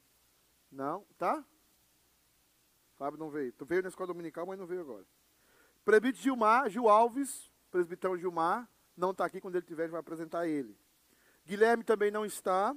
[0.70, 1.44] Não, tá?
[2.94, 3.52] Fábio não veio.
[3.52, 5.04] Tu veio na escola dominical, mas não veio agora.
[5.84, 10.46] Presbítero Gilmar, Gil Alves, presbítero Gilmar, não está aqui, quando ele tiver, gente vai apresentar
[10.46, 10.78] ele.
[11.44, 12.76] Guilherme também não está.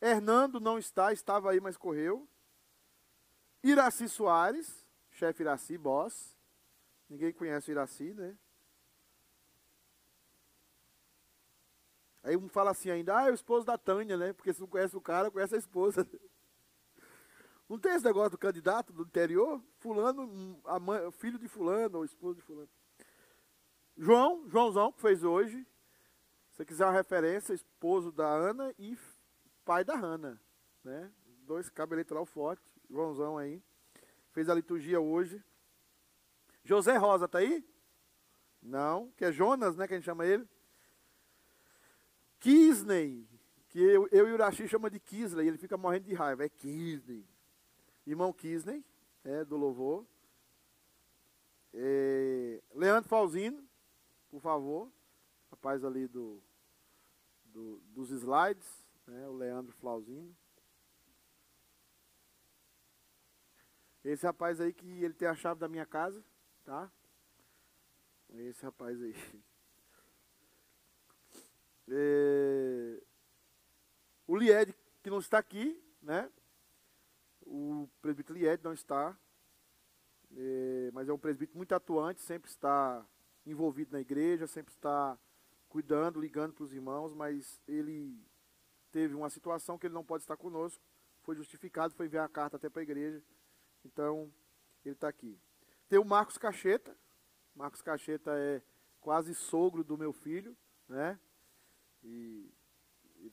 [0.00, 2.26] Hernando não está, estava aí, mas correu.
[3.62, 6.34] Iraci Soares, chefe Iraci, boss.
[7.06, 8.34] Ninguém conhece o Iraci, né?
[12.26, 14.32] Aí um fala assim ainda, ah, é o esposo da Tânia, né?
[14.32, 16.04] Porque se não conhece o cara, conhece a esposa.
[17.68, 19.60] Não tem esse negócio do candidato do interior?
[19.78, 22.68] Fulano, a mãe, filho de fulano, ou esposo de fulano.
[23.96, 25.64] João, Joãozão, que fez hoje.
[26.50, 28.96] Se você quiser uma referência, esposo da Ana e
[29.64, 30.40] pai da Hanna.
[30.84, 31.12] Né?
[31.42, 32.62] Dois cabos eleitoral forte.
[32.88, 33.60] Joãozão aí.
[34.30, 35.44] Fez a liturgia hoje.
[36.62, 37.64] José Rosa tá aí?
[38.62, 40.48] Não, que é Jonas, né, que a gente chama ele.
[42.38, 43.28] Kisney,
[43.68, 46.48] que eu, eu e o Urashi chama de Kisley, ele fica morrendo de raiva, é
[46.48, 47.26] Kisney.
[48.06, 48.84] Irmão Kisney,
[49.24, 50.06] é, do louvor.
[51.74, 53.66] É, Leandro Falzino,
[54.30, 54.90] por favor.
[55.50, 56.42] Rapaz ali do,
[57.44, 60.34] do dos slides, né, o Leandro Flauzino.
[64.04, 66.24] Esse rapaz aí que ele tem a chave da minha casa.
[66.64, 66.90] Tá?
[68.30, 69.14] Esse rapaz aí.
[71.88, 73.02] É...
[74.26, 76.30] O Lied, que não está aqui, né?
[77.42, 79.16] O presbítero Lied não está.
[80.36, 80.90] É...
[80.92, 83.06] Mas é um presbítero muito atuante, sempre está
[83.44, 85.18] envolvido na igreja, sempre está
[85.68, 88.18] cuidando, ligando para os irmãos, mas ele
[88.90, 90.82] teve uma situação que ele não pode estar conosco.
[91.22, 93.22] Foi justificado, foi enviar a carta até para a igreja.
[93.84, 94.32] Então,
[94.84, 95.38] ele está aqui.
[95.88, 96.96] Tem o Marcos Cacheta.
[97.54, 98.62] Marcos Cacheta é
[99.00, 100.56] quase sogro do meu filho,
[100.88, 101.18] né?
[102.02, 102.52] E,
[103.16, 103.32] e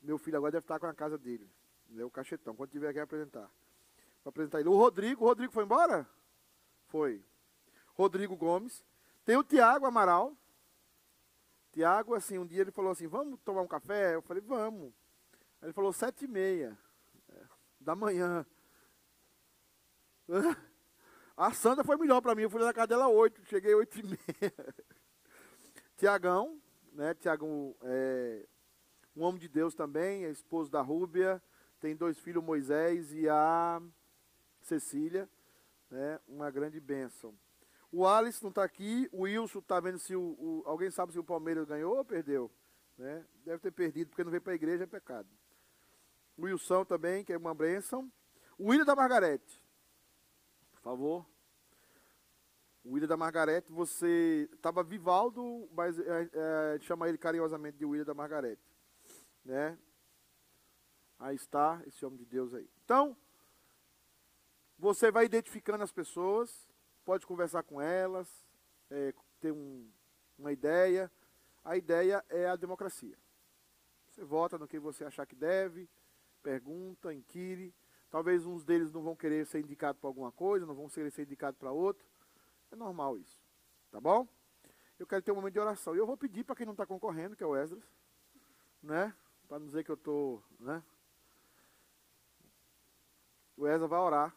[0.00, 1.48] meu filho agora deve estar com a casa dele.
[1.96, 3.50] É o Cachetão, quando tiver aqui apresentar.
[4.24, 4.68] Vou apresentar ele.
[4.68, 6.08] O Rodrigo, o Rodrigo foi embora?
[6.86, 7.22] Foi.
[7.94, 8.84] Rodrigo Gomes.
[9.24, 10.36] Tem o Tiago Amaral.
[11.72, 14.14] Tiago, assim, um dia ele falou assim, vamos tomar um café?
[14.14, 14.92] Eu falei, vamos.
[15.60, 16.78] Aí ele falou, sete e meia
[17.28, 17.46] é,
[17.80, 18.46] da manhã.
[21.34, 24.02] A Sandra foi melhor para mim, eu fui na casa dela oito, cheguei oito e
[24.02, 24.74] meia.
[25.96, 26.61] Tiagão,
[26.92, 27.14] né?
[27.14, 28.46] Tiagão é
[29.16, 31.42] um homem de Deus também, é esposo da Rúbia,
[31.80, 33.80] tem dois filhos, Moisés e a
[34.62, 35.28] Cecília,
[35.90, 36.20] né?
[36.26, 37.34] Uma grande bênção.
[37.90, 41.18] O Alisson não está aqui, o Wilson está vendo se o, o, Alguém sabe se
[41.18, 42.50] o Palmeiras ganhou ou perdeu?
[42.96, 43.26] Né?
[43.44, 45.28] Deve ter perdido, porque não veio para a igreja, é pecado.
[46.36, 48.10] O Wilson também, que é uma bênção.
[48.56, 49.62] O William da Margarete.
[50.72, 51.31] Por favor.
[52.84, 58.14] William da Margarete, você estava Vivaldo, mas é, é, chama ele carinhosamente de William da
[58.14, 58.62] Margarete.
[59.44, 59.78] Né?
[61.18, 62.68] Aí está esse homem de Deus aí.
[62.84, 63.16] Então,
[64.78, 66.68] você vai identificando as pessoas,
[67.04, 68.28] pode conversar com elas,
[68.90, 69.88] é, ter um,
[70.36, 71.10] uma ideia.
[71.64, 73.16] A ideia é a democracia.
[74.10, 75.88] Você vota no que você achar que deve,
[76.42, 77.72] pergunta, inquire,
[78.12, 81.22] Talvez uns deles não vão querer ser indicado para alguma coisa, não vão querer ser
[81.22, 82.06] indicado para outro.
[82.72, 83.38] É normal isso.
[83.90, 84.26] Tá bom?
[85.02, 85.94] eu quero ter um momento de oração.
[85.94, 87.82] E eu vou pedir para quem não está concorrendo, que é o Esdras,
[88.82, 89.12] né?
[89.48, 90.82] Para não dizer que eu estou, né?
[93.56, 94.34] O Esdras vai orar.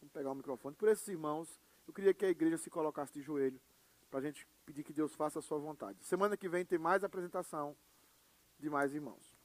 [0.00, 0.74] Vamos pegar o microfone.
[0.74, 3.60] Por esses irmãos, eu queria que a igreja se colocasse de joelho
[4.10, 6.04] para a gente pedir que Deus faça a sua vontade.
[6.04, 7.76] Semana que vem tem mais apresentação
[8.58, 9.38] de mais irmãos.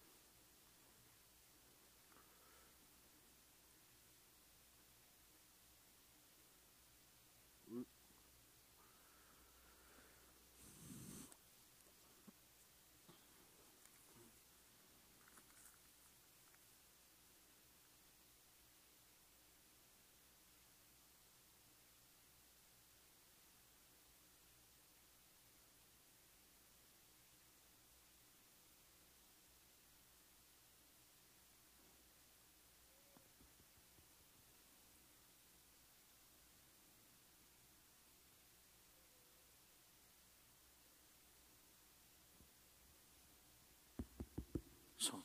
[45.04, 45.22] Som.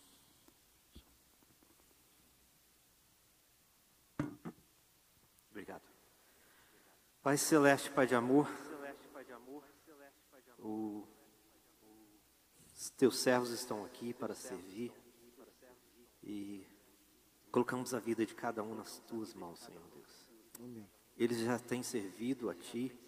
[5.51, 5.83] Obrigado.
[7.29, 8.49] Pai Celeste, Pai de amor,
[10.59, 11.07] o,
[12.75, 14.91] os teus servos estão aqui para servir
[16.23, 16.67] e
[17.53, 20.87] colocamos a vida de cada um nas tuas mãos, Senhor Deus.
[21.19, 22.99] Eles já têm servido a Ti.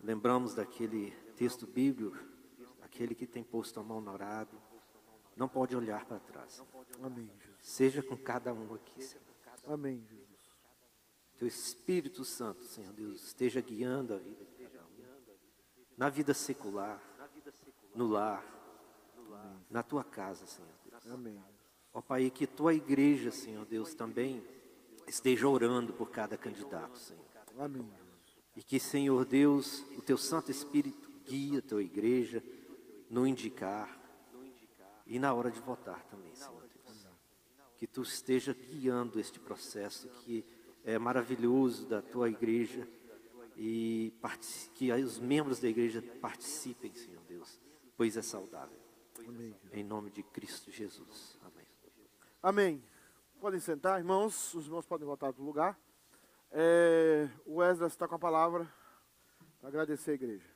[0.00, 2.16] Lembramos daquele texto bíblico,
[2.80, 4.56] aquele que tem posto a mão no arado,
[5.36, 6.62] não pode olhar para trás.
[7.02, 7.28] Amém.
[7.60, 9.24] Seja com cada um aqui, Senhor.
[9.66, 10.33] Amém, Jesus.
[11.44, 14.88] Teu Espírito Santo, Senhor Deus, esteja guiando a vida de cada um.
[15.94, 16.98] Na vida secular,
[17.94, 18.42] no lar,
[19.68, 21.06] na tua casa, Senhor Deus.
[21.12, 21.44] Amém.
[21.92, 24.42] Ó Pai, que tua igreja, Senhor Deus, também
[25.06, 27.22] esteja orando por cada candidato, Senhor.
[27.58, 27.92] Amém.
[28.56, 32.42] E que, Senhor Deus, o teu Santo Espírito guie a tua igreja
[33.10, 34.00] no indicar
[35.06, 37.06] e na hora de votar também, Senhor Deus.
[37.76, 40.53] Que tu esteja guiando este processo que
[40.84, 42.86] é maravilhoso da tua igreja
[43.56, 44.12] e
[44.74, 47.60] que os membros da igreja participem, Senhor Deus,
[47.96, 48.78] pois é saudável.
[49.26, 49.54] Amém.
[49.72, 51.38] Em nome de Cristo Jesus.
[51.42, 51.66] Amém.
[52.42, 52.84] Amém.
[53.40, 54.54] Podem sentar, irmãos.
[54.54, 55.78] Os irmãos podem voltar para o lugar.
[56.50, 58.72] É, o Esdras está com a palavra
[59.60, 60.48] para agradecer a igreja.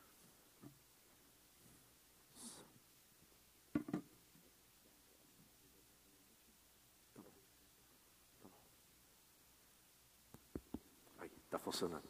[11.17, 12.03] Aí, tá funcionando.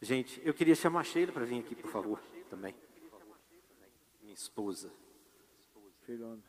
[0.00, 2.74] Gente, eu queria chamar a Sheila para vir aqui, por favor, também.
[4.20, 4.92] Minha esposa.
[6.02, 6.42] Filhona.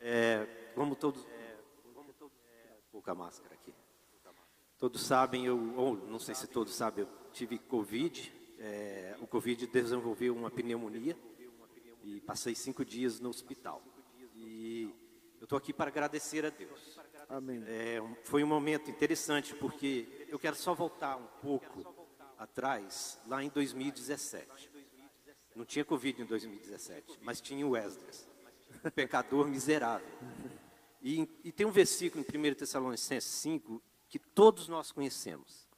[0.00, 1.26] É, vamos todos.
[2.90, 3.74] Pouca máscara aqui.
[4.78, 8.32] Todos sabem, eu, ou não sei se todos sabem, eu tive Covid.
[8.58, 11.16] é, o Covid desenvolveu uma pneumonia
[12.02, 13.82] e passei cinco dias no hospital.
[14.34, 14.94] E
[15.38, 16.98] eu estou aqui para agradecer a Deus.
[17.28, 17.62] Amém.
[17.66, 21.84] É, foi um momento interessante porque eu quero só voltar um pouco
[22.38, 24.70] atrás, lá em 2017.
[25.54, 30.06] Não tinha Covid em 2017, mas tinha o um pecador miserável.
[31.02, 35.68] E, e tem um versículo em 1 Tessalonicenses 5 que todos nós conhecemos,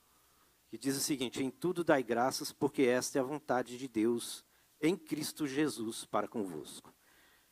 [0.69, 4.45] que diz o seguinte: Em tudo dai graças, porque esta é a vontade de Deus
[4.81, 6.93] em Cristo Jesus para convosco.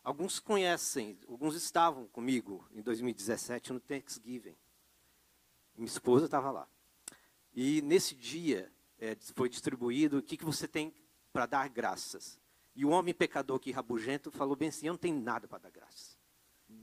[0.07, 4.55] Alguns conhecem, alguns estavam comigo em 2017 no Thanksgiving.
[5.75, 6.69] Minha esposa estava lá.
[7.53, 10.95] E nesse dia eh, foi distribuído o que, que você tem
[11.33, 12.41] para dar graças.
[12.73, 15.71] E o homem pecador que rabugento falou bem assim: Eu não tenho nada para dar
[15.71, 16.17] graças.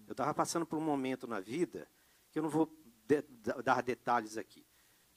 [0.05, 1.88] Eu estava passando por um momento na vida
[2.30, 2.69] que eu não vou
[3.07, 4.65] de- da- dar detalhes aqui.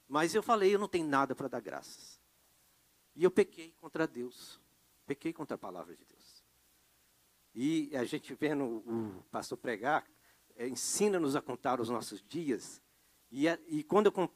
[0.06, 2.20] Mas eu falei: Eu não tenho nada para dar graças.
[3.16, 4.60] E eu pequei contra Deus.
[5.08, 6.15] Pequei contra a palavra de Deus.
[7.58, 10.06] E a gente vendo o pastor pregar,
[10.56, 12.82] eh, ensina-nos a contar os nossos dias.
[13.30, 14.30] E, a- e quando eu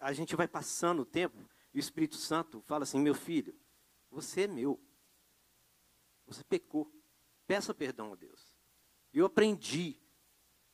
[0.00, 1.38] a gente vai passando o tempo,
[1.72, 3.54] o Espírito Santo fala assim: meu filho,
[4.10, 4.80] você é meu.
[6.26, 6.92] Você pecou.
[7.46, 8.52] Peça perdão a Deus.
[9.14, 9.96] Eu aprendi,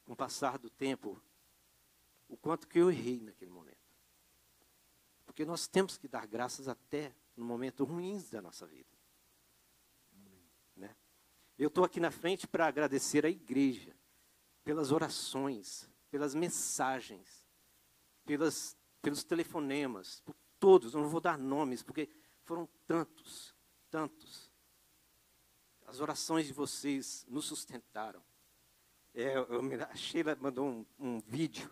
[0.04, 1.22] com o passar do tempo,
[2.26, 3.76] o quanto que eu errei naquele momento.
[5.26, 8.91] Porque nós temos que dar graças até no momento ruins da nossa vida.
[11.62, 13.94] Eu estou aqui na frente para agradecer a igreja
[14.64, 17.46] pelas orações, pelas mensagens,
[18.24, 20.92] pelas, pelos telefonemas, por todos.
[20.92, 22.08] Eu não vou dar nomes, porque
[22.42, 23.54] foram tantos,
[23.88, 24.50] tantos.
[25.86, 28.24] As orações de vocês nos sustentaram.
[29.14, 31.70] É, eu a Sheila mandou um, um vídeo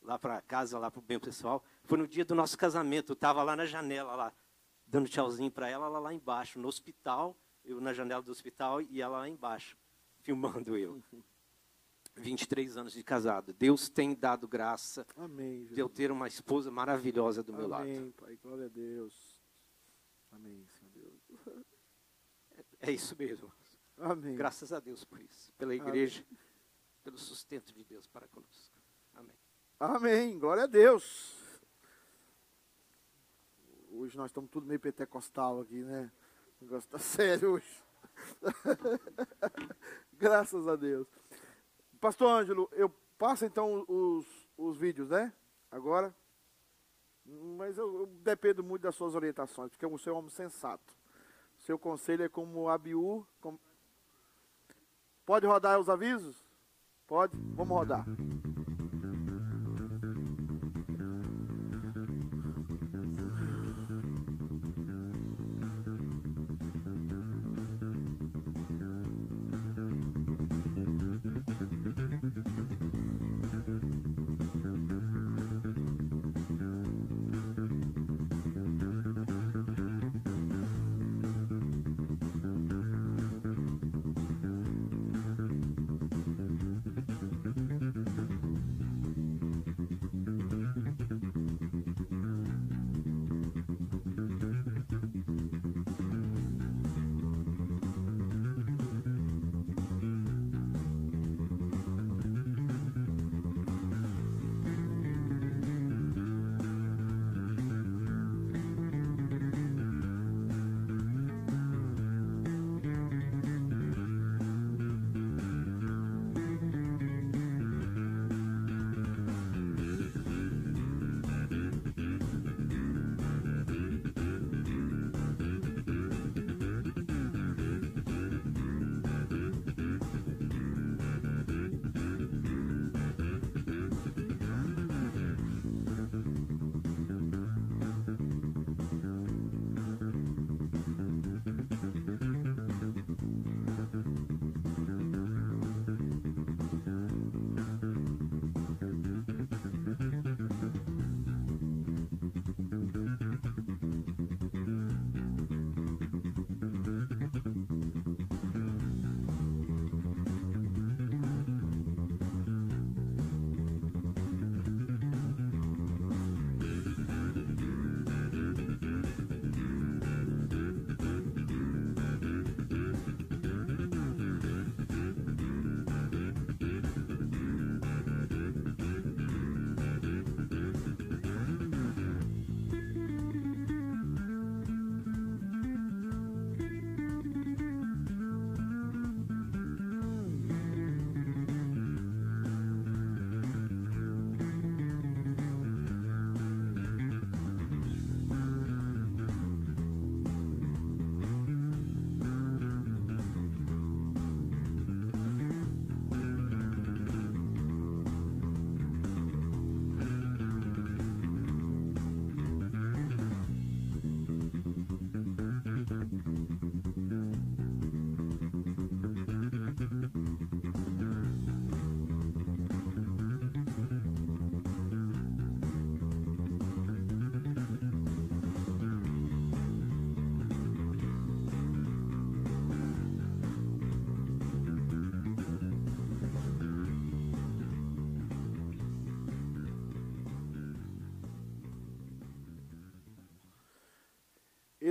[0.00, 1.64] lá para casa, lá para o bem pessoal.
[1.82, 3.10] Foi no dia do nosso casamento.
[3.10, 4.32] Eu estava lá na janela, lá,
[4.86, 7.36] dando tchauzinho para ela, ela lá embaixo, no hospital.
[7.64, 9.76] Eu na janela do hospital e ela lá embaixo,
[10.20, 11.02] filmando eu.
[12.16, 13.52] 23 anos de casado.
[13.52, 17.82] Deus tem dado graça Amém, de eu ter uma esposa maravilhosa do meu lado.
[17.82, 18.38] Amém, Pai.
[18.42, 19.38] Glória a Deus.
[20.30, 21.64] Amém, Senhor Deus.
[22.80, 23.52] É isso mesmo.
[23.96, 24.36] Amém.
[24.36, 25.52] Graças a Deus por isso.
[25.54, 26.24] Pela igreja,
[27.02, 28.76] pelo sustento de Deus para conosco.
[29.14, 29.36] Amém.
[29.80, 30.38] Amém.
[30.38, 31.34] Glória a Deus.
[33.90, 36.10] Hoje nós estamos tudo meio pentecostal aqui, né?
[36.64, 37.84] O negócio está sério hoje.
[40.14, 41.06] Graças a Deus.
[42.00, 42.88] Pastor Ângelo, eu
[43.18, 44.26] passo então os,
[44.56, 45.32] os vídeos, né?
[45.70, 46.14] Agora.
[47.26, 50.94] Mas eu, eu dependo muito das suas orientações, porque você é um homem sensato.
[51.58, 53.26] Seu conselho é como Abiú.
[53.40, 53.58] Como...
[55.24, 56.44] Pode rodar os avisos?
[57.06, 57.34] Pode?
[57.54, 58.04] Vamos rodar.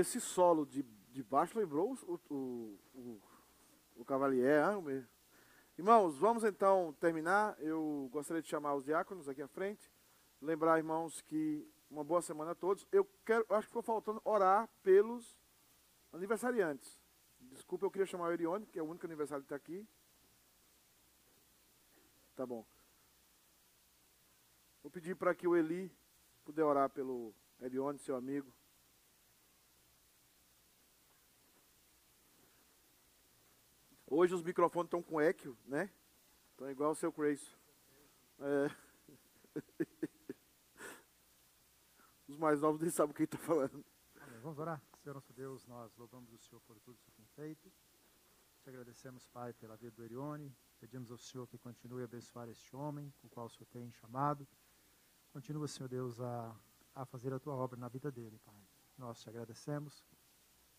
[0.03, 3.21] Esse solo de, de baixo lembrou o, o, o,
[3.95, 4.61] o Cavalier.
[5.77, 7.55] Irmãos, vamos então terminar.
[7.57, 9.89] Eu gostaria de chamar os diáconos aqui à frente.
[10.41, 12.85] Lembrar, irmãos, que uma boa semana a todos.
[12.91, 15.39] Eu quero, acho que ficou faltando orar pelos
[16.11, 16.99] aniversariantes.
[17.39, 19.88] Desculpa, eu queria chamar o Erione, que é o único aniversário que está aqui.
[22.35, 22.65] Tá bom.
[24.81, 25.89] Vou pedir para que o Eli
[26.43, 28.53] puder orar pelo Erione, seu amigo.
[34.15, 35.90] Hoje os microfones estão com eco, né?
[36.52, 37.52] Estão igual o seu Crazy.
[38.40, 38.69] É.
[42.27, 43.84] Os mais novos nem sabem o que está falando.
[44.44, 44.80] Vamos orar?
[45.02, 47.73] Senhor nosso Deus, nós louvamos o Senhor por tudo que tem feito.
[48.61, 50.56] Te agradecemos, Pai, pela vida do Erione.
[50.80, 53.91] Pedimos ao Senhor que continue a abençoar este homem, com o qual o Senhor tem
[53.94, 54.48] chamado.
[55.31, 56.56] Continua, Senhor Deus, a,
[56.94, 58.64] a fazer a tua obra na vida dele, Pai.
[58.95, 60.06] Nós te agradecemos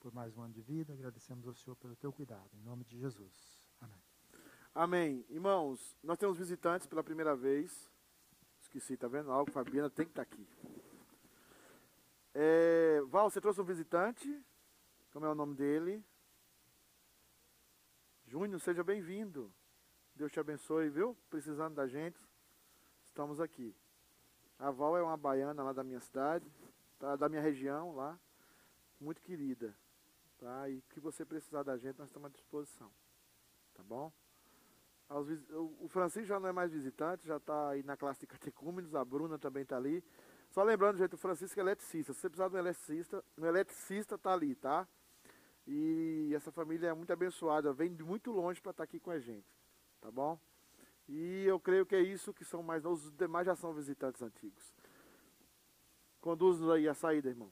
[0.05, 2.51] por mais um ano de vida, agradecemos ao Senhor pelo teu cuidado.
[2.52, 3.59] Em nome de Jesus.
[3.81, 4.02] Amém.
[4.74, 5.26] Amém.
[5.31, 7.90] Irmãos, nós temos visitantes pela primeira vez.
[8.60, 9.32] Esqueci, tá vendo?
[9.32, 10.47] Algo, Fabiana tem que estar tá aqui.
[12.35, 14.44] É, Val, você trouxe um visitante?
[15.10, 16.05] Como é o nome dele?
[18.26, 19.51] Júnior, seja bem-vindo.
[20.14, 21.16] Deus te abençoe, viu?
[21.31, 22.20] Precisando da gente,
[23.09, 23.74] estamos aqui.
[24.59, 26.47] A Val é uma baiana lá da minha cidade,
[26.98, 27.16] tá?
[27.16, 28.20] da minha região lá,
[29.01, 29.74] muito querida.
[30.44, 30.68] Tá?
[30.68, 32.90] E que você precisar da gente, nós estamos à disposição.
[33.72, 34.12] Tá bom?
[35.80, 39.02] o Francisco já não é mais visitante, já está aí na classe de catecúmenos, a
[39.02, 40.04] Bruna também está ali.
[40.50, 42.12] Só lembrando, gente, o Francisco é eletricista.
[42.12, 44.86] Se você precisar de um eletricista, um eletricista está ali, tá?
[45.66, 49.10] E essa família é muito abençoada, vem de muito longe para estar tá aqui com
[49.10, 49.48] a gente,
[49.98, 50.38] tá bom?
[51.08, 54.74] E eu creio que é isso que são mais os demais já são visitantes antigos.
[56.20, 57.50] Conduz-nos aí a saída, irmão.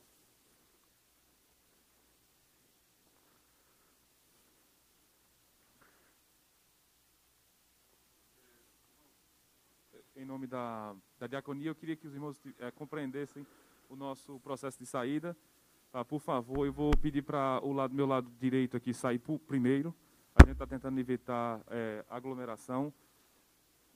[10.22, 13.44] Em nome da, da diaconia, eu queria que os irmãos é, compreendessem
[13.88, 15.36] o nosso processo de saída.
[15.90, 19.40] Tá, por favor, eu vou pedir para o lado, meu lado direito aqui sair por,
[19.40, 19.92] primeiro.
[20.36, 22.94] A gente está tentando evitar é, aglomeração.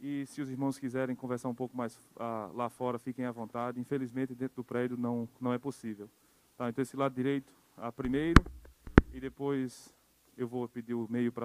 [0.01, 3.79] E se os irmãos quiserem conversar um pouco mais ah, lá fora, fiquem à vontade.
[3.79, 6.11] Infelizmente, dentro do prédio não, não é possível.
[6.57, 8.43] Tá, então, esse lado direito, a primeiro.
[9.15, 9.95] E depois
[10.37, 11.45] eu vou pedir o meio para